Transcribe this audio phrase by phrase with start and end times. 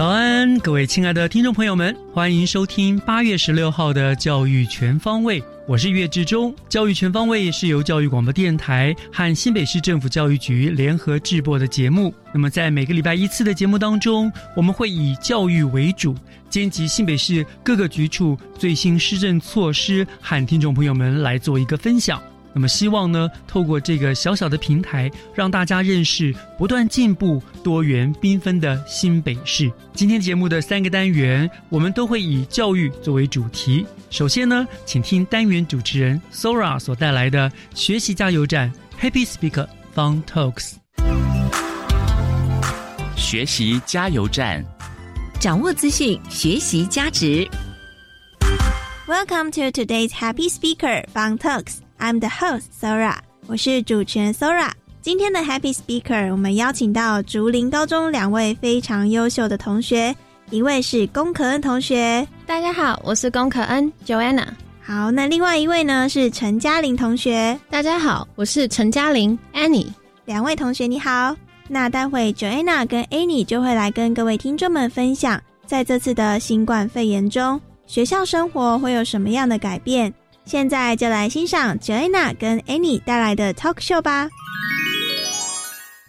[0.00, 6.50] 早安，各位亲爱的听众朋友们，欢迎收听八月十六号的《教育全方位》，我是岳志忠。
[6.70, 12.14] 《教育全方位》是由教育广播电台和新北市政府教育局联合制播的节目。
[12.32, 16.16] 那么，在每个礼拜一次的节目当中，我们会以教育为主，
[16.48, 22.18] 兼及新北市各个局处最新施政措施，和听众朋友们来做一个分享。
[22.52, 29.70] 那么，希望呢，透过这个小小的平台，让大家认识不断进步、多元缤纷的新北市。
[29.94, 33.86] 今天节目的三个单元，我们都会以教育作为主题。
[34.10, 40.72] 首先呢，请听单元主持人 Sora 所带来的学习加油站 Happy Speaker Fun Talks。
[43.16, 44.64] 学习加油站，
[45.38, 47.48] 掌握资讯，学习价值。
[49.06, 51.76] Welcome to today's Happy Speaker Fun Talks.
[52.00, 53.14] I'm the host Sora，
[53.46, 54.70] 我是主持人 Sora。
[55.02, 60.16] 今天的 Happy Speaker，我们邀请到竹林高中两位非常优秀的同学，
[60.48, 64.46] 一位是龚可恩同学，大家好，我是龚可恩 Joanna。
[64.82, 69.88] 好，那另外一位呢是陈嘉玲同学，大家好，我是陈嘉玲 Annie。
[70.24, 71.36] 两位同学你好。
[71.68, 80.12] 那待会 Joanna 跟 Annie 就会来跟各位听众们分享，在这次的新冠肺炎中，学校生活会有什么样的改变。
[80.49, 84.29] 现在就来欣赏 Joanna 跟 Annie 带来的 Talk Show 吧。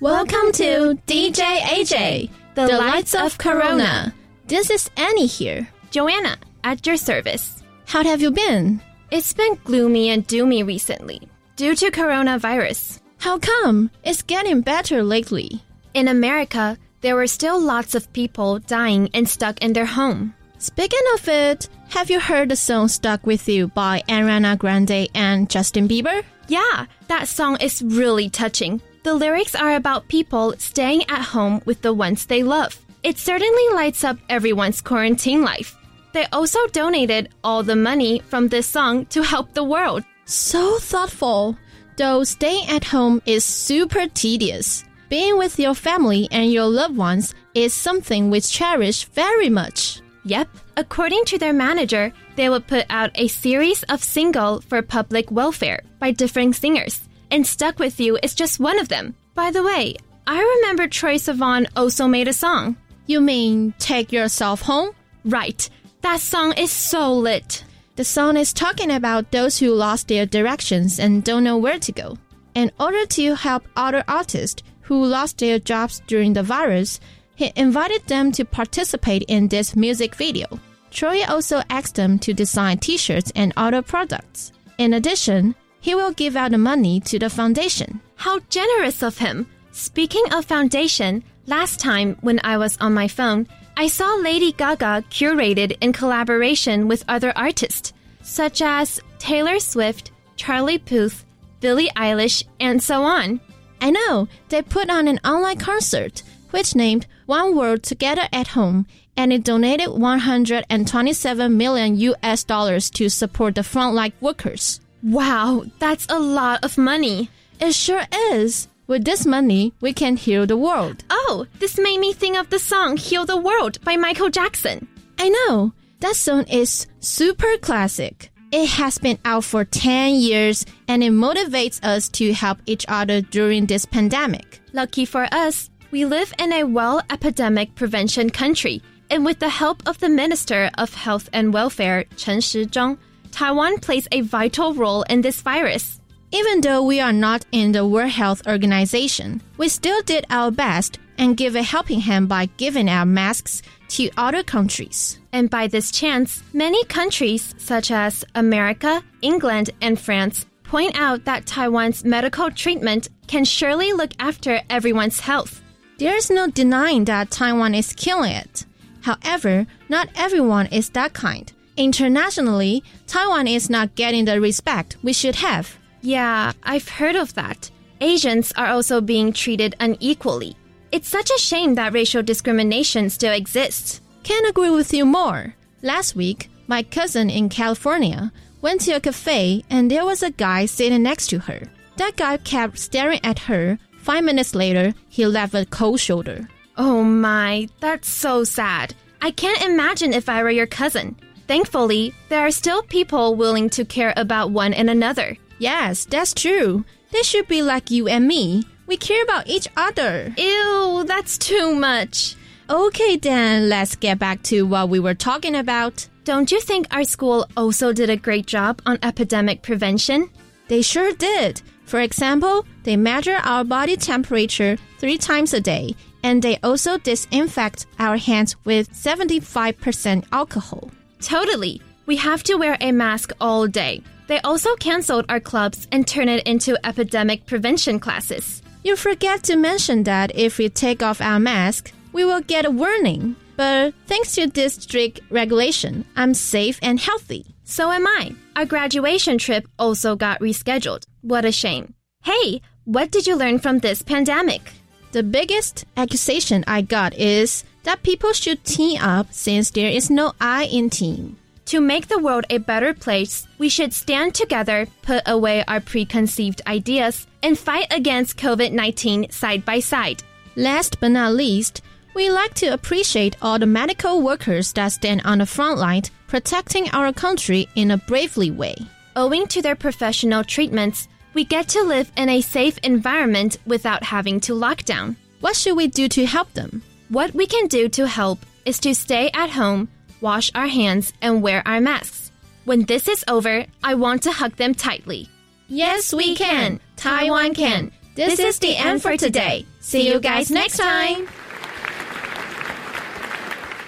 [0.00, 4.12] Welcome to DJ AJ, the lights of Corona.
[4.47, 5.66] This is Annie here.
[5.91, 7.62] Joanna, at your service.
[7.87, 8.81] How have you been?
[9.10, 13.00] It's been gloomy and doomy recently due to coronavirus.
[13.19, 13.91] How come?
[14.04, 15.62] It's getting better lately.
[15.94, 20.34] In America, there were still lots of people dying and stuck in their home.
[20.59, 25.50] Speaking of it, have you heard the song Stuck With You by Ariana Grande and
[25.50, 26.24] Justin Bieber?
[26.47, 28.81] Yeah, that song is really touching.
[29.03, 32.80] The lyrics are about people staying at home with the ones they love.
[33.03, 35.75] It certainly lights up everyone's quarantine life.
[36.13, 40.03] They also donated all the money from this song to help the world.
[40.24, 41.57] So thoughtful.
[41.97, 47.35] Though staying at home is super tedious, being with your family and your loved ones
[47.53, 50.01] is something we cherish very much.
[50.24, 55.31] Yep, according to their manager, they would put out a series of single for public
[55.31, 59.15] welfare by different singers, and Stuck With You is just one of them.
[59.35, 59.95] By the way,
[60.27, 62.75] I remember Troy Sivan also made a song.
[63.07, 64.91] You mean Take Yourself Home?
[65.25, 65.69] Right,
[66.01, 67.63] that song is so lit.
[67.95, 71.91] The song is talking about those who lost their directions and don't know where to
[71.91, 72.17] go.
[72.55, 76.99] In order to help other artists who lost their jobs during the virus,
[77.41, 80.46] he invited them to participate in this music video.
[80.91, 84.52] Troy also asked them to design t shirts and other products.
[84.78, 88.00] In addition, he will give out the money to the foundation.
[88.15, 89.48] How generous of him!
[89.71, 95.06] Speaking of foundation, last time when I was on my phone, I saw Lady Gaga
[95.10, 101.25] curated in collaboration with other artists, such as Taylor Swift, Charlie Puth,
[101.60, 103.39] Billie Eilish, and so on.
[103.81, 106.21] I know, they put on an online concert,
[106.51, 108.86] which named One World Together at Home,
[109.16, 114.81] and it donated 127 million US dollars to support the frontline workers.
[115.01, 117.30] Wow, that's a lot of money.
[117.62, 118.68] It sure is.
[118.86, 121.06] With this money, we can heal the world.
[121.10, 124.86] Oh, this made me think of the song Heal the World by Michael Jackson.
[125.18, 125.72] I know.
[126.01, 128.30] That song is super classic.
[128.51, 133.22] It has been out for 10 years and it motivates us to help each other
[133.22, 134.60] during this pandemic.
[134.74, 139.83] Lucky for us, we live in a well epidemic prevention country, and with the help
[139.88, 142.97] of the Minister of Health and Welfare, Chen Shizhong,
[143.31, 145.99] Taiwan plays a vital role in this virus.
[146.31, 150.97] Even though we are not in the World Health Organization, we still did our best
[151.17, 155.19] and give a helping hand by giving our masks to other countries.
[155.33, 161.45] And by this chance, many countries such as America, England, and France point out that
[161.45, 165.61] Taiwan's medical treatment can surely look after everyone's health.
[166.01, 168.65] There is no denying that Taiwan is killing it.
[169.01, 171.53] However, not everyone is that kind.
[171.77, 175.77] Internationally, Taiwan is not getting the respect we should have.
[176.01, 177.69] Yeah, I've heard of that.
[178.01, 180.57] Asians are also being treated unequally.
[180.92, 184.01] It's such a shame that racial discrimination still exists.
[184.24, 185.53] Can't agree with you more.
[185.83, 190.65] Last week, my cousin in California went to a cafe and there was a guy
[190.65, 191.62] sitting next to her.
[191.98, 193.77] That guy kept staring at her.
[194.01, 196.50] Five minutes later, he left a cold shoulder.
[196.77, 198.95] Oh my, that's so sad.
[199.21, 201.15] I can't imagine if I were your cousin.
[201.48, 205.38] Thankfully, there are still people willing to care about one and another.
[205.59, 206.83] Yes, that's true.
[207.12, 208.63] They should be like you and me.
[208.88, 210.33] We care about each other.
[210.36, 212.36] Ew, that's too much.
[212.69, 216.07] Okay, then let's get back to what we were talking about.
[216.24, 220.30] Don't you think our school also did a great job on epidemic prevention?
[220.69, 221.62] They sure did.
[221.91, 225.93] For example, they measure our body temperature three times a day,
[226.23, 230.89] and they also disinfect our hands with 75% alcohol.
[231.19, 231.81] Totally.
[232.05, 234.03] We have to wear a mask all day.
[234.27, 238.61] They also canceled our clubs and turned it into epidemic prevention classes.
[238.85, 242.71] You forget to mention that if we take off our mask, we will get a
[242.71, 243.35] warning.
[243.57, 247.47] But thanks to this strict regulation, I'm safe and healthy.
[247.65, 248.33] So am I.
[248.55, 251.03] Our graduation trip also got rescheduled.
[251.21, 251.94] What a shame.
[252.23, 254.73] Hey, what did you learn from this pandemic?
[255.12, 260.33] The biggest accusation I got is that people should team up since there is no
[260.39, 261.38] I in team.
[261.65, 266.62] To make the world a better place, we should stand together, put away our preconceived
[266.68, 270.24] ideas, and fight against COVID 19 side by side.
[270.56, 271.81] Last but not least,
[272.13, 276.89] we like to appreciate all the medical workers that stand on the front line protecting
[276.91, 278.75] our country in a bravely way.
[279.15, 284.40] Owing to their professional treatments, we get to live in a safe environment without having
[284.40, 285.17] to lock down.
[285.40, 286.82] What should we do to help them?
[287.08, 289.88] What we can do to help is to stay at home,
[290.20, 292.31] wash our hands, and wear our masks.
[292.64, 295.28] When this is over, I want to hug them tightly.
[295.69, 296.81] Yes, we can.
[296.96, 297.93] Taiwan can.
[298.14, 299.67] This is the end for today.
[299.81, 301.28] See you guys next time.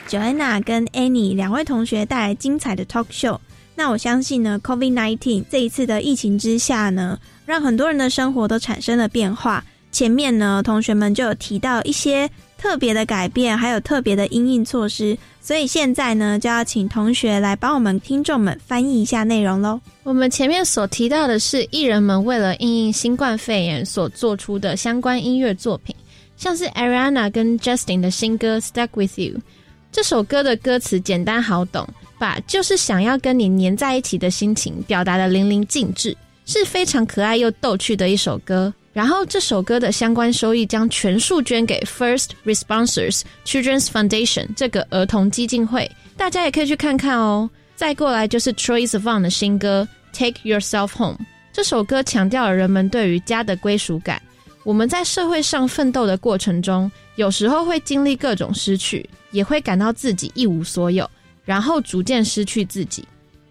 [0.09, 3.39] Joanna 跟 Annie 两位同学带来精彩的 talk show。
[3.75, 7.19] 那我相信呢，COVID nineteen 这一次的疫情之下呢，
[7.54, 9.64] 让很多人的生活都产生了变化。
[9.92, 12.28] 前面呢，同学们就有提到一些
[12.58, 15.16] 特别的改变，还有特别的应应措施。
[15.40, 19.80] 所以现在呢，就要请同学来帮我们听众们翻译一下内容喽。
[20.02, 25.96] 我们前面所提到的是艺人们为了应应新冠肺炎所做出的相关音乐作品，
[26.36, 29.38] 像是 Ariana 跟 Justin 的新歌《Stuck with You》。
[29.92, 38.74] 这首歌的歌词简单好懂，把就是想要跟你黏在一起的心情表达的淋漓尽致，是非常可爱又逗趣的一首歌。
[38.92, 47.50] 然后这首歌的相关收益将全数捐给 First Responders Children's Foundation 这个儿童基金会，大家也可以去看看哦。
[47.76, 51.18] 再过来就是 Troye Sivan 的新歌《Take Yourself Home》，
[51.52, 54.22] 这首歌强调了人们对于家的归属感。
[54.64, 61.10] 我们在社会上奋斗的过程中，有时候会经历各种失去，也会感到自己一无所有，
[61.44, 63.04] 然后逐渐失去自己。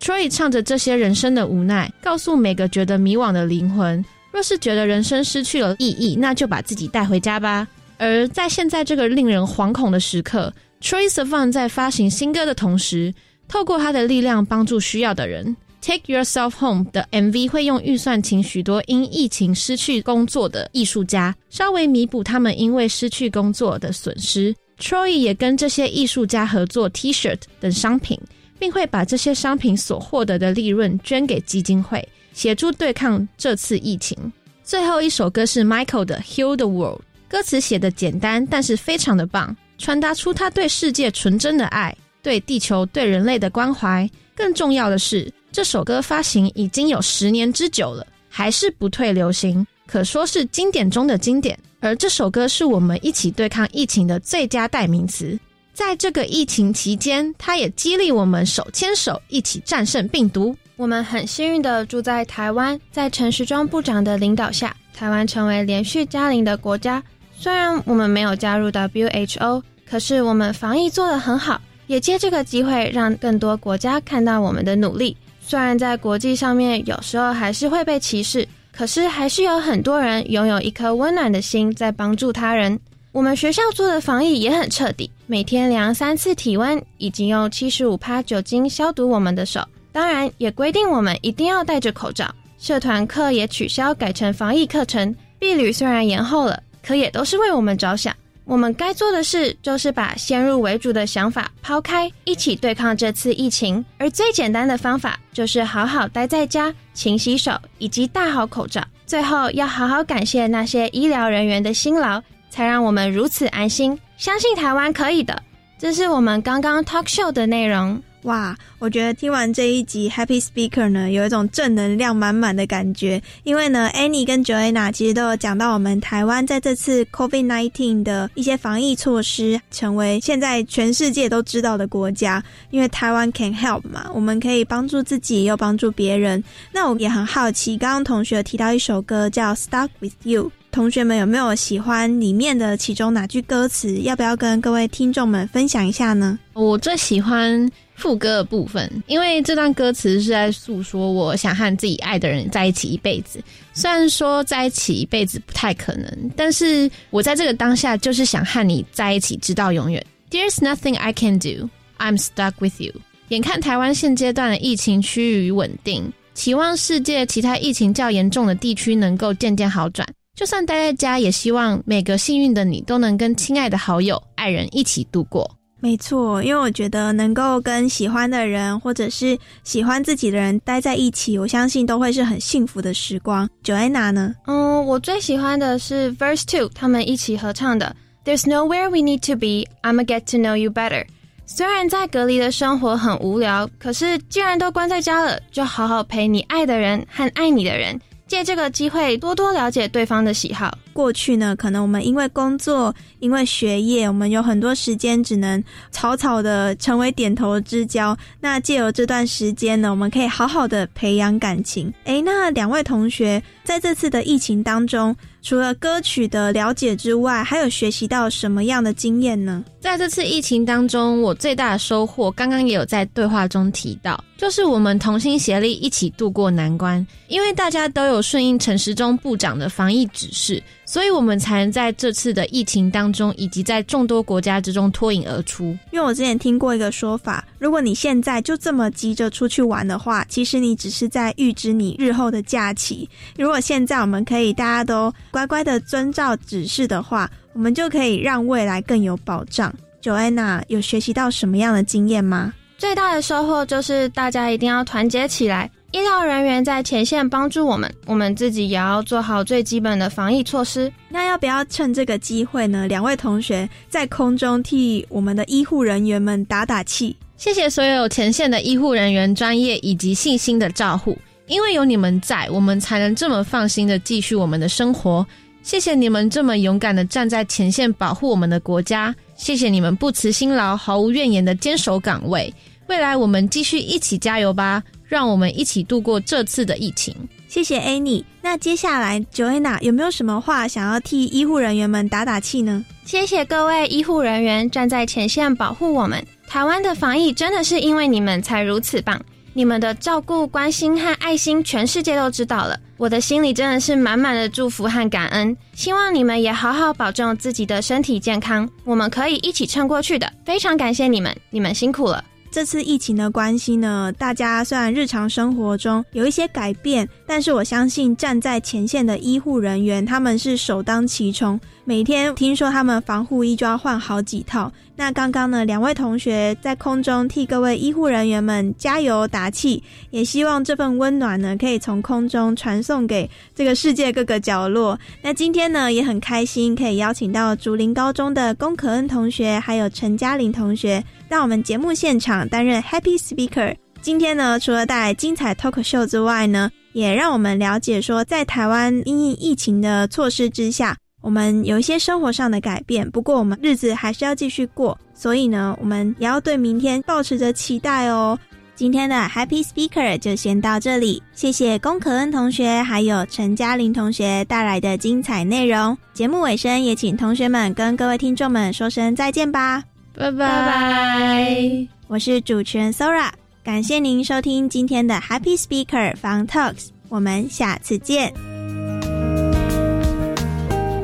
[0.02, 7.68] Troy 唱着这些人生的无奈，告诉每个觉得迷惘的灵魂：若是觉得人生失去了意义，那就把自己带回家吧。
[7.99, 13.14] 而在现在这个令人惶恐的时刻，Troy s a v a n 在发行新歌的同时，
[13.47, 15.56] 透过他的力量帮助需要的人。
[15.80, 24.52] Take Yourself Home 的 MV 会用预算请许多因疫情失去工作的艺术家，稍微弥补他们因为失去工作的损失。
[24.80, 28.18] Troy 也跟这些艺术家合作 T-shirt 等商品，
[28.62, 34.16] 并会把这些商品所获得的利润捐给基金会，协助对抗这次疫情。
[34.62, 41.92] 最后一首歌是 Michael 的 Heal the World，歌词写的简单，但是非常的棒，传达出他对世界纯真的爱，
[42.23, 44.09] 对地球、对人类的关怀。
[44.37, 45.28] 更重要的是。
[45.50, 51.59] 这首歌发行已经有十年之久了，还是不退流行，可说是经典中的经典。
[51.81, 55.37] 而这首歌是我们一起对抗疫情的最佳代名词。
[55.73, 60.55] 在这个疫情期间，它也激励我们手牵手一起战胜病毒。
[60.76, 67.02] 我们很幸运的住在台湾，在陈时中部长的领导下，台湾成为连续加零的国家。
[67.35, 75.17] 虽然我们没有加入 WHO，可是我们防疫做得很好，也借这个机会让更多国家看到我们的努力。
[75.41, 82.79] 虽然在国际上面有时候还是会被歧视，可是还是有很多人拥有一颗温暖的心在帮助他人。
[83.12, 89.62] 我们学校做的防疫也很彻底，每天量三次体温，已经用七十五帕酒精消毒我们的手。
[89.92, 92.35] 当然，也规定我们一定要戴着口罩。
[92.59, 95.14] 社团课也取消，改成防疫课程。
[95.38, 98.16] 避旅虽然延后了，可也都是为我们着想。
[98.47, 103.85] 我们该做的事就是把先入为主的想法抛开，一起对抗这次疫情。
[103.99, 108.83] 而最简单的方法就是好好待在家，勤洗手，以及戴好口罩。
[109.04, 112.23] 最后，要好好感谢那些医疗人员的辛劳。
[112.52, 115.42] 才让我们如此安心，相信台湾可以的。
[115.78, 117.99] 这是我们刚刚 talk show 的内容。
[118.25, 123.21] 哇，我觉得听完这一集 Happy Speaker 呢，有一种正能量满满的感觉。
[123.42, 132.44] 因为呢，Annie 跟 Joanna 其实都有讲到我们台湾在这次 COVID nineteen 的一些防疫措施，成为现在全世界都知道的国家。
[132.71, 136.44] 因为台湾 can help 嘛，我们可以帮助自己，又帮助别人。
[136.71, 140.52] 那我也很好奇，刚刚同学提到一首歌叫 Stuck with You。
[140.73, 144.00] 同学们有没有喜欢里面的其中哪句歌词？
[144.00, 146.38] 要不要跟各位听众们分享一下呢？
[146.55, 153.38] 我最喜欢副歌的部分，因为这段歌词是在诉说我想和自己爱的人在一起一辈子。
[153.75, 160.02] 虽然说在一起一辈子不太可能，但是我在这个当下就是想和你在一起，直到永远。
[160.31, 162.95] There's nothing I can do, I'm stuck with you。
[163.29, 170.09] 眼看台湾现阶段的疫情趋于稳定，期望世界其他疫情较严重的地区能够渐渐好转。
[170.42, 175.49] 就算待在家，也希望每个幸运的你都能跟亲爱的好友、爱人一起度过。
[175.78, 183.49] 没错，因为我觉得能够跟喜欢的人，或者是喜欢自己的人待在一起，我相信都会是很幸福的时光。
[183.62, 184.34] Joanna 呢？
[184.49, 187.94] 嗯，我最喜欢的是 Verse Two，他们一起合唱的
[188.25, 191.06] "There's nowhere we need to be, I'ma get to know you better"。
[191.46, 198.00] 虽然在隔离的生活很无聊，可是既然都关在家了，就好好陪你爱的人和爱你的人。
[198.33, 200.75] 借这个机会多多了解对方的喜好。
[200.95, 208.17] 过去呢，可能我们因为工作、因为学业，我们有很多时间只能草草的成为点头之交。
[208.41, 211.93] 那借由这段时间呢，我们可以好好的培养感情。
[212.05, 215.15] 诶，那两位同学在这次的疫情当中。
[215.45, 219.65] 除了歌曲的了解之外，还有学习到什么样的经验呢？
[219.81, 230.61] 在这次疫情当中，我最大的收获，刚刚也有在对话中提到，就是我们同心协力一起度过难关，因为大家都有顺应陈时中部长的防疫指示。
[230.84, 235.66] 所以我们才能在这次的疫情当中，以及在众多国家之中脱颖而出。
[235.92, 243.08] 因为我之前听过一个说法，如果你现在就这么急着出去玩的话，其实你只是在预知你日后的假期。
[243.38, 249.72] 如果现在我们可以大家都乖乖的遵照指示的话，我们就可以让未来更有保障。
[250.02, 252.52] Joanna 有学习到什么样的经验吗？
[252.83, 255.71] 最大的收获就是大家一定要团结起来。
[255.93, 260.93] 医疗人员在前线帮助我们，我们自己也要做好最基本的防疫措施。
[261.09, 262.89] 那要不要趁这个机会呢？
[262.89, 267.17] 两位同学在空中替我们的医护人员们打打气。
[267.37, 275.25] 谢谢所有前线的医护人员专业以及信心的照护，因为有你们在，我们才能这么放心的继续我们的生活。
[275.62, 282.53] 谢谢你们这么勇敢的站在前线保护我们的国家，谢谢你们不辞辛劳、毫无怨言的坚守岗位。
[282.92, 284.82] 未来我们继续一起加油吧。
[285.08, 287.14] 让我们一起度过这次的疫情。
[287.49, 288.22] 谢谢 Annie。
[288.42, 292.84] 那接下来 Joanna 有没有什么话想要替医护人员们打打气呢？
[293.06, 296.22] 谢谢各位医护人员站在前线保护我们。
[296.46, 299.18] 台湾的防疫真的是因为你们才如此棒。
[299.54, 302.78] 你们的照顾、关心和爱心，全世界都知道了。
[302.99, 305.56] 我的心里真的是满满的祝福和感恩。
[305.75, 308.68] 希望你们也好好保重自己的身体健康。
[308.84, 310.30] 我们可以一起撑过去的。
[310.44, 312.22] 非常感谢你们，你们辛苦了。
[312.52, 321.59] 这次疫情的关系呢，大家虽然日常生活中有一些改变，但是我相信站在前线的医护人员，他们是首当其冲。
[321.83, 324.71] 每天听说他们防护衣就要换好几套。
[324.97, 335.01] 那刚刚呢，两位同学在空中替各位医护人员们加油打气，也希望这份温暖呢，可以从空中传送给这个世界各个角落。
[335.23, 343.75] 那今天呢，也很开心可以邀请到竹林高中的龚可恩同学，还有陈嘉玲同学到我们节目现场担任 Happy Speaker。
[344.03, 350.96] 今天呢，除了带来精彩 Talk Show 之外呢，也让我们了解说，在台湾因应疫情的措施之下。
[351.20, 358.37] 我们有一些生活上的改变，不过我们日子还是要继续过，所以呢，我们也要对明天保持着期待哦。
[358.75, 365.96] 今天的 Happy Speaker 就先到这里，谢谢龚可恩同学还有陈嘉玲同学带来的精彩内容。
[366.12, 369.80] 节目尾声也请同学们跟各位听众们说声再见吧，
[370.16, 371.87] 拜拜拜！
[372.08, 373.30] 我是主持人 Sora，
[373.64, 378.35] 感谢您收听今天的 Happy Speaker Fun Talks，我们下次见。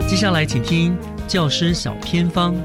[0.08, 0.98] 接下来请听
[1.28, 2.56] 教师小偏方。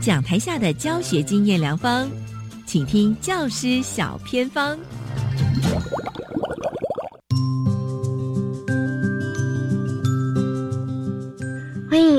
[0.00, 2.08] 讲台下的教学经验良方，
[2.64, 4.78] 请听教师小偏方。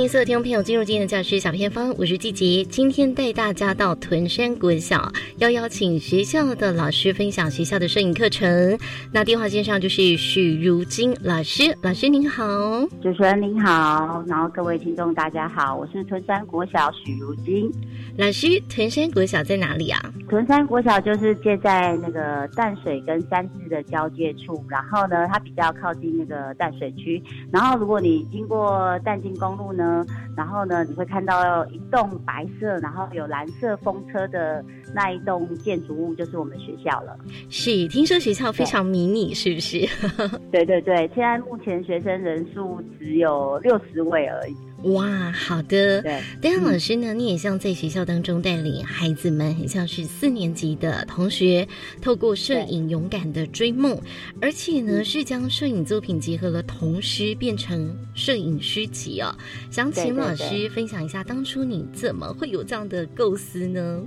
[0.09, 2.65] 所有听众朋友进入今天的教师小偏方，我是季杰。
[2.65, 8.75] 今天带大家到屯山国小，要邀请学校的老师分享学校的摄影课程。
[9.13, 12.43] 那电话线上就是许如金老师，老师您好，
[13.03, 14.95] 主持人您好，然后各位听。
[14.95, 17.71] 众大家好，我是屯山国小许如金
[18.19, 18.61] 老师。
[18.67, 19.99] 屯山国小在哪里啊？
[20.27, 27.21] 屯山国小就是建在那个淡水跟三芝的交界处，然后呢，它比较靠近那个淡水区。
[27.49, 29.69] 然后如果你经过淡金公路。
[29.79, 30.03] 呢，
[30.35, 37.15] 然后呢，你会看到一栋白色，然后有蓝色风车的那一栋建筑物，就是我们学校了。
[37.49, 39.88] 是，听说学校非常迷你，是不是？
[40.51, 44.55] 对对对，现在目前学生人数只有六十位而已。
[44.83, 46.01] 哇，好的。
[46.01, 51.67] 对，丹阳老师呢，你也像在学校当中带领孩子们，很像是四年级的同学，
[52.01, 54.00] 透过摄影勇敢的追梦，
[54.41, 59.36] 而且呢，是将摄影作品结合了童诗，变成摄影诗集哦。
[59.69, 64.01] 想请老师分享一下，当初你怎么会有这样的构思呢？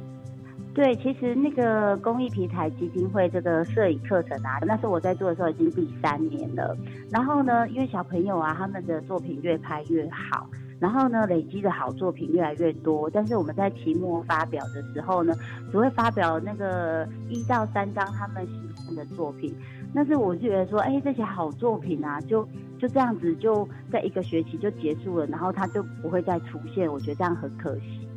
[0.74, 6.74] 对，其实那个公益平台基金会这个摄影课程啊，那时候我在做的时候已经第三年了。
[7.10, 10.48] 然后呢，因为小朋友啊，他们的作品越拍越好。
[10.82, 15.32] 然后呢，累积的好作品越来越多，但是我们在期末发表的时候呢，
[15.70, 19.54] 只会发表那个一到三张他们喜欢的作品。
[19.94, 22.44] 但是我就觉得说，哎，这些好作品啊，就
[22.80, 28.08] 就这样子就在一个学期就结束了，然后它就不会再出现，我觉得这样很可惜。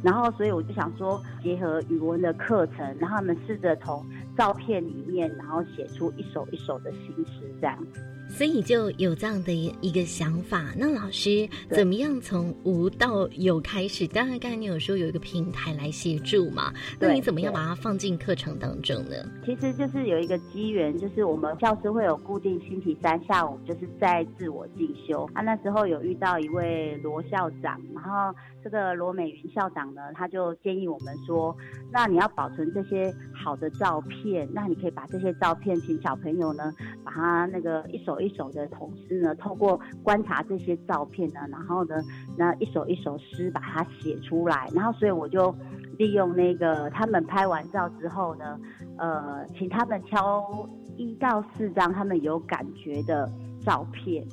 [0.00, 4.00] 然后所以我就想说，结合语文的课程，然后他们试着从
[4.36, 8.00] 照片里面，然后写出一首一首的新诗，这样子。
[8.32, 10.72] 所以就有这样的一个想法。
[10.76, 14.06] 那老师怎么样从无到有开始？
[14.08, 16.72] 当然，刚才你有说有一个平台来协助嘛？
[16.98, 19.16] 那你怎么样把它放进课程当中呢？
[19.44, 25.28] 其实就是有一个机缘，就是我们教师会有固定星期三下午就是在自我进修。
[25.34, 31.54] 啊，那时候有遇到一位罗校长，然后这个罗美云校长呢，他就建议我们说，
[31.92, 36.72] 那你要保存这些好的照片，那你可以把这些照片请小朋友呢，
[37.04, 38.21] 把它那个一手。
[38.22, 41.96] 一首的同事呢，透过观察这些照片呢，然后呢，
[42.36, 45.54] 那一首一首诗把它写出来，然后所以我就
[45.98, 48.58] 利用那个他们拍完照之后呢，
[48.98, 53.30] 呃，请他们挑一到四张他们有感觉的
[53.60, 54.24] 照片，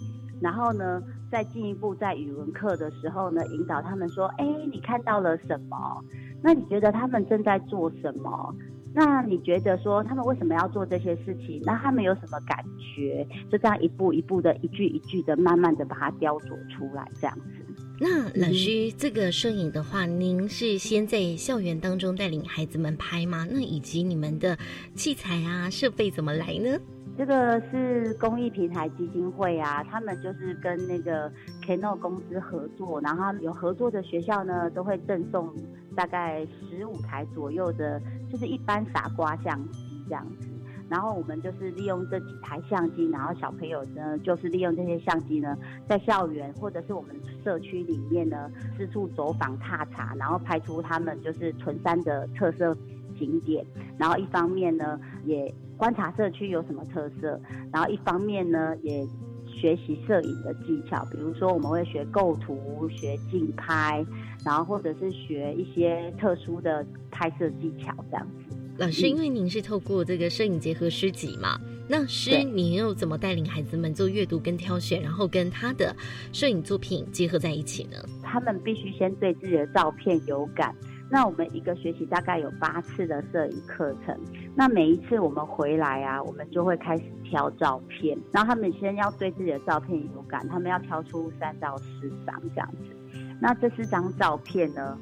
[0.41, 6.03] 然后呢，再进一步在语文课的时候呢，引导他们说，哎，你看到了什么？
[6.41, 8.55] 那你觉得他们正在做什么？
[8.93, 11.61] 那你觉得说他们为什么要做这些事情？
[11.63, 12.63] 那他们有什么感
[12.95, 13.27] 觉？
[13.51, 17.65] 就这样一步一步的，一句一句的，慢慢的把它雕琢出来，这样子。
[18.01, 23.45] 那老师，这个摄影的话，您是先在校园当中带领孩子们拍吗？
[23.51, 24.57] 那以及你们的
[24.95, 26.79] 器材啊、设备怎么来呢？
[27.19, 31.29] 这个是公益平台基金会啊，他们就是跟那个
[31.61, 35.53] Canon 公司合作，然后有合作的学校呢，都会赠送
[35.97, 38.01] 大概十五台左右的，
[38.31, 40.47] 就是一般傻瓜相机这样子。
[40.87, 45.57] 然后我们就是利用这几台相机，然后小朋友呢，就是利用这些相机呢，
[45.89, 52.73] 在校园或者是我们社区里面呢，四处走访踏查，然后拍出他们就是屯山的特色
[53.19, 53.65] 景点。
[53.97, 57.39] 然后一方面呢，也观察社区有什么特色，
[57.71, 59.01] 然后一方面呢，也
[59.47, 64.05] 学习摄影的技巧，比如说我们会学构图、学竞拍，
[64.45, 68.57] 然后或者是学一些特殊的拍摄技巧这样子。
[68.77, 75.95] 老师，因为您是透过这个摄影结合诗集嘛，那诗你又怎么带领孩子们做阅读跟挑选，然后跟他的
[76.33, 77.97] 摄影作品结合在一起呢？
[78.21, 80.75] 他们必须先对自己的照片有感。
[81.11, 84.15] 那我们一个学期大概有八次的摄影课程，
[84.55, 92.95] 那每一次我们回来啊，我们就会开始挑照片，然后他们先要对自己的照片有感，他们要挑出三到四张这样子。
[93.41, 94.97] 那这四张照片呢，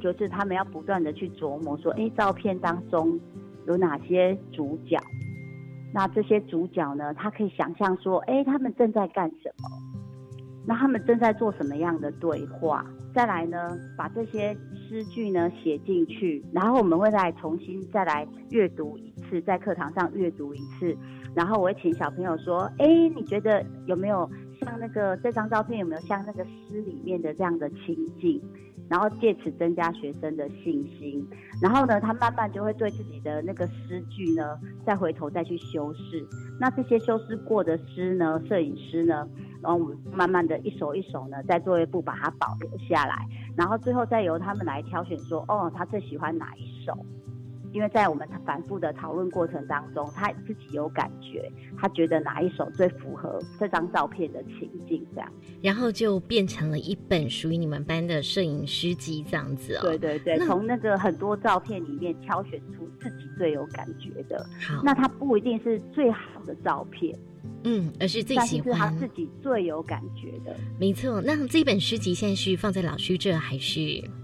[0.00, 3.18] 就是他们要不断的去琢磨说，哎，照片当中
[3.66, 4.98] 有哪些主角？
[5.94, 9.68] 那这些主角呢，他可以想象说，哎，他们正在干什么？
[10.66, 12.84] 那他们正在做什么样的对话？
[13.14, 14.54] 再来呢，把这些
[14.88, 20.96] 诗句呢写进去，然后我们会再重新再来阅读一次，在课堂上阅读一次，
[21.34, 24.28] 然后我会请小朋友说：“哎，你觉得有没有
[24.60, 28.40] 像那个这张照片有没有像那个诗里面的这样的情景？”
[28.88, 31.26] 然后借此增加学生的信心，
[31.60, 36.26] 然后呢，他慢慢就会对自己的那个诗句呢，再回头再去修饰。
[36.60, 39.28] 那这些修饰过的诗呢，摄影师呢，
[39.62, 46.96] 然后我们慢慢的一首一首呢，再做一步把它保留下来，然后最后再由他们来挑选说，哦，他最喜欢哪一首。
[47.76, 59.82] 因为在我们反复的讨论过程当中，他自己有感觉，他觉得哪一首最符合这张照片的情境，这样，然后就变成了一本属于你们班的摄影诗集，这样子哦。
[59.82, 64.42] 对对对，从那个很多照片里面挑选出自己最有感觉的。
[64.58, 67.14] 好，那它不一定是最好的照片。
[67.64, 71.20] 嗯，而是最喜欢他自己最有感觉的，没错。
[71.20, 73.80] 那这一本诗集现在是放在老师这，还是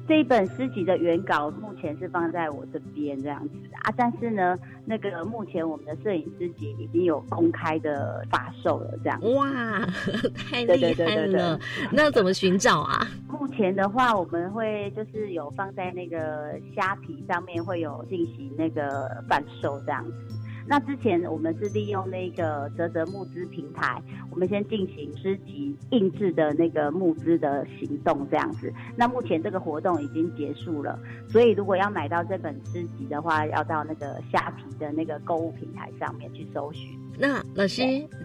[0.06, 3.92] 这一本诗集的原稿目前是放在我这边这样子啊？
[3.96, 9.80] 但是呢，那个目前我们的摄影诗集已经有公开的发售了，这样哇，
[10.37, 11.58] 太厉害了！
[11.90, 13.06] 那怎么寻找啊？
[13.28, 20.38] 目前的话，我们会就是有放在那个虾皮上面会有进行那个贩售这样子。
[20.66, 28.72] 那之前我们是利用那个泽泽募资平台，我们先进行诗集印制的那个募资的行动，这样子。
[28.96, 30.98] 那目前这个活动已经结束了，
[31.29, 36.98] 所以如果要买到这本诗集的话，要到那个虾皮的那个购物平台上面去搜寻。
[37.18, 37.83] 那老师，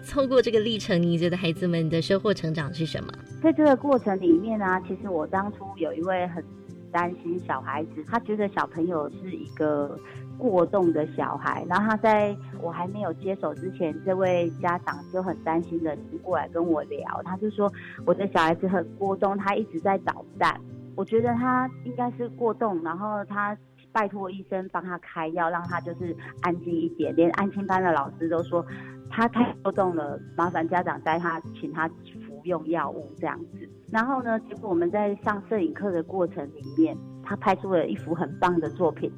[0.10, 3.12] 透过这个历程，你觉得孩子们的收获成长是什么？
[3.42, 6.44] 在这个过程里面呢，其实我当初有一位很
[6.92, 10.00] 担心小孩子，他觉得小朋友是一个。
[10.38, 17.72] 过动的小孩，然后他在我还没有接手之前，这位家长就很担心的过来跟我聊，他就说
[18.06, 20.60] 我的小孩子很过动，他一直在捣蛋，
[20.96, 23.58] 我觉得他应该是过动，然后他
[23.92, 28.64] 拜托医生帮他开药，让他就是安静一点，连安心班的老师都说
[29.10, 31.88] 他太过动了，麻烦家长带他请他
[32.28, 33.68] 服用药物这样子。
[33.92, 39.12] 然后呢，结果我们在上摄影课的过程里面，他拍出了一幅很棒的作品。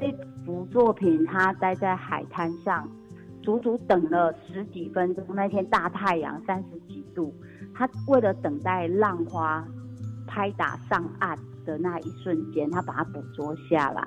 [0.00, 0.06] 这
[0.44, 2.88] 幅作品，他待在海滩上，
[3.42, 5.24] 足足等了十几分钟。
[5.34, 7.34] 那天大太阳，三十几度，
[7.74, 9.64] 他为了等待浪花
[10.26, 14.02] 拍打上岸的那一瞬间，他把它捕捉下来。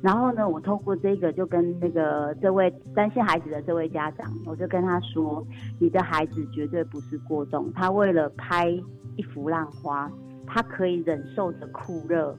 [0.00, 5.44] 然后呢，我透过这个，就跟那个这位担心孩子的这位家长，我就跟他说
[5.80, 8.70] ：“你的孩子绝对不是过动，他为了拍
[9.16, 10.08] 一幅浪花，
[10.46, 12.36] 他可以忍受着酷热。”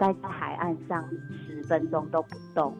[0.00, 1.04] 待在海岸上
[1.46, 2.74] 十分钟都不动，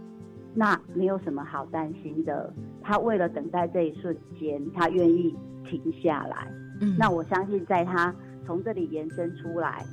[0.54, 2.52] 那没有什么好担心的。
[2.82, 6.50] 他为了等待这一瞬间，他愿意停下来。
[6.80, 8.12] 嗯，那我相信，在他
[8.46, 9.84] 从这里延伸出来，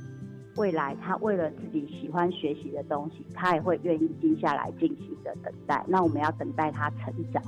[0.56, 5.84] 未来他为了自己喜欢学习的东西，他也会愿意静下来进行的等待。
[5.86, 7.42] 那我们要等待他成长。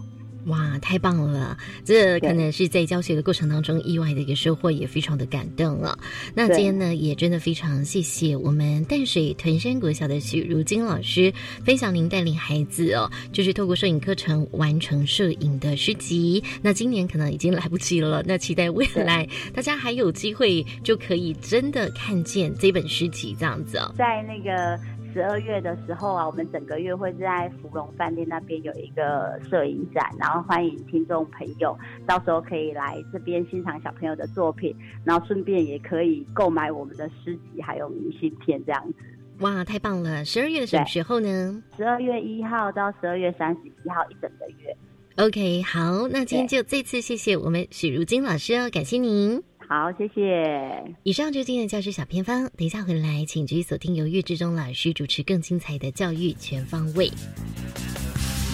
[0.46, 1.56] 哇，太棒了！
[1.84, 5.98] 这可能是在教学的过程当中意外的一个收获，也非常的感动啊。
[6.34, 11.32] 那今天呢，也真的非常谢谢我们淡水屯山国小的许如金老师
[11.64, 16.42] 分享您带领孩子哦，就是透过摄影课程完成摄影的诗集。
[16.62, 24.80] 那今年可能已经来不及了，那期待未来大家还有机会就可以真的看见这本诗集这样子哦，在那个。
[25.12, 38.94] 十二月的时候啊，我们整个月会在芙蓉饭店那边有一个摄影展，然后欢迎听众朋友到时候可以来这边欣赏小朋友的作品，然后顺便也可以购买我们的诗集还有明信片这样子。
[39.40, 40.24] 哇，太棒了！
[40.24, 41.62] 十二月的什么时候呢？
[41.76, 44.76] 十二月一号到十二月三十一号一整个月。
[45.16, 49.42] OK，好，那今天就这次谢谢我们许如金老师哦，感谢您。
[49.72, 50.96] 好，谢谢。
[51.04, 52.42] 以上就是今天的教师小偏方。
[52.56, 57.06] 等一下回来，请继续锁定由岳志忠老师主持更精彩的教育全方位。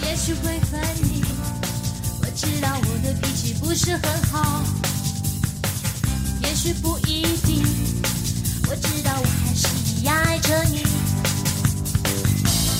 [0.03, 1.23] 也许会恨你，
[2.21, 4.61] 我知道我的脾气不是很好。
[6.43, 7.63] 也许不一定，
[8.69, 9.67] 我知道我还是
[9.99, 10.83] 一样爱着你。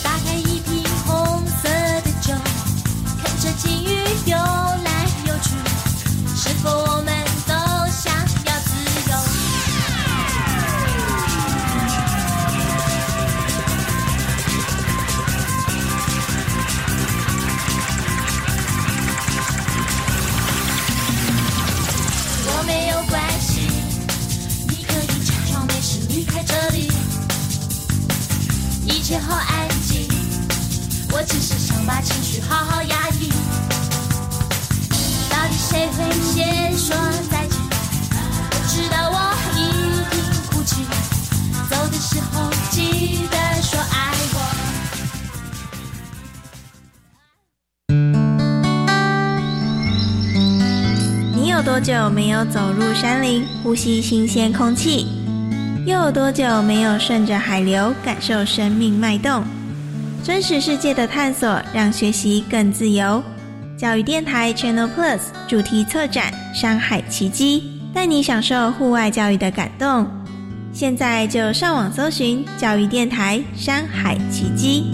[0.03, 1.67] 打开一瓶红色
[2.01, 2.35] 的酒，
[3.17, 3.87] 看着金鱼
[4.27, 5.55] 游来游去，
[6.35, 7.16] 是否我们？
[29.07, 30.05] 时候安静，
[31.13, 33.29] 我只是想把情绪好好压抑。
[35.29, 36.93] 到底谁会先说
[37.31, 37.57] 再见？
[38.51, 39.71] 我知道我一
[40.11, 40.19] 定
[40.51, 40.83] 哭泣。
[41.69, 43.95] 走的时候记得说爱。
[51.33, 55.16] 你有多久没有走入山林，呼吸新鲜空气？
[55.87, 59.41] 又有多久没有顺着海流，感受生命脉动？
[60.21, 63.23] 真实世界的探索，让学习更自由。
[63.77, 67.63] 教育电台 Channel Plus 主题策展《山海奇迹》，
[67.95, 70.05] 带你享受户外教育的感动。
[70.73, 74.91] 现在就上网搜寻教育电台《山海奇迹》。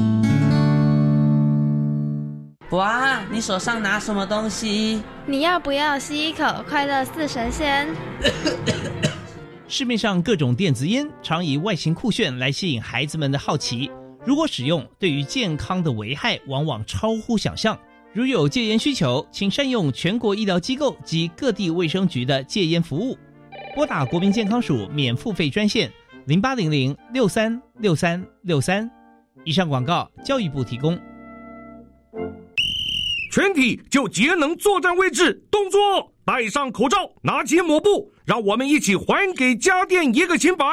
[2.78, 5.02] 哇，你手上拿什么东西？
[5.26, 7.88] 你要不要吸一口快乐似神仙？
[9.74, 13.90] 市面上各种电子烟常以外形酷炫来吸引孩子们的好奇，
[14.24, 17.76] 如果使用，对于健康的危害往往超乎想象。
[18.14, 23.18] 如有戒烟需求，请善用全国医疗机构及各地卫生局的戒烟服务，
[23.74, 25.92] 拨打国民健康署免付费专线
[26.28, 28.88] 零八零零六三六三六三。
[29.44, 30.96] 以上广告，教育部提供。
[33.32, 36.14] 全体就节能作战位置，动作！
[36.24, 40.66] 戴上口罩，拿起抹布，让我们一起还给家电一个清白。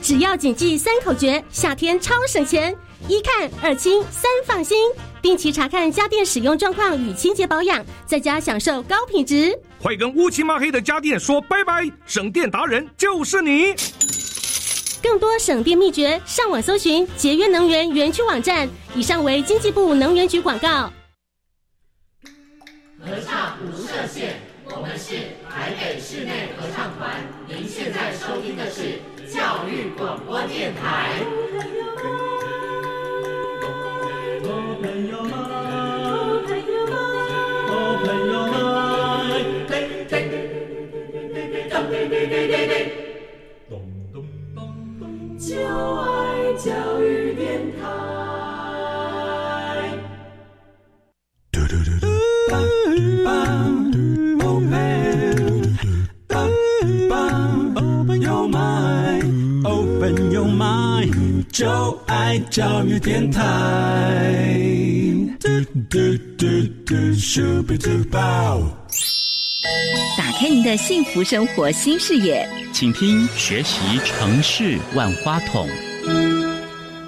[0.00, 4.76] 只要谨记三口诀，夏天超省钱：一看、二清、三放心。
[5.20, 9.56] 定期查看家电使用状况与清洁保养，在家享受高品质。
[9.80, 11.88] 快跟乌漆抹黑的家电说拜拜！
[12.04, 13.74] 省电达人就是你。
[15.00, 18.68] 更多省电秘诀，上网搜寻节约能源园区网站。
[18.94, 20.92] 以上为经济部能源局广告。
[22.98, 25.14] 合唱无设限，我们是
[25.54, 27.22] 台北室内合唱团。
[27.46, 31.22] 您现在收听的是教育广播电台。
[45.38, 45.56] 就
[45.98, 48.12] 爱教育电台。
[61.50, 63.42] 就爱教育电台。
[70.16, 75.68] 打开您的幸福生活新视野，请听学习城市万花筒。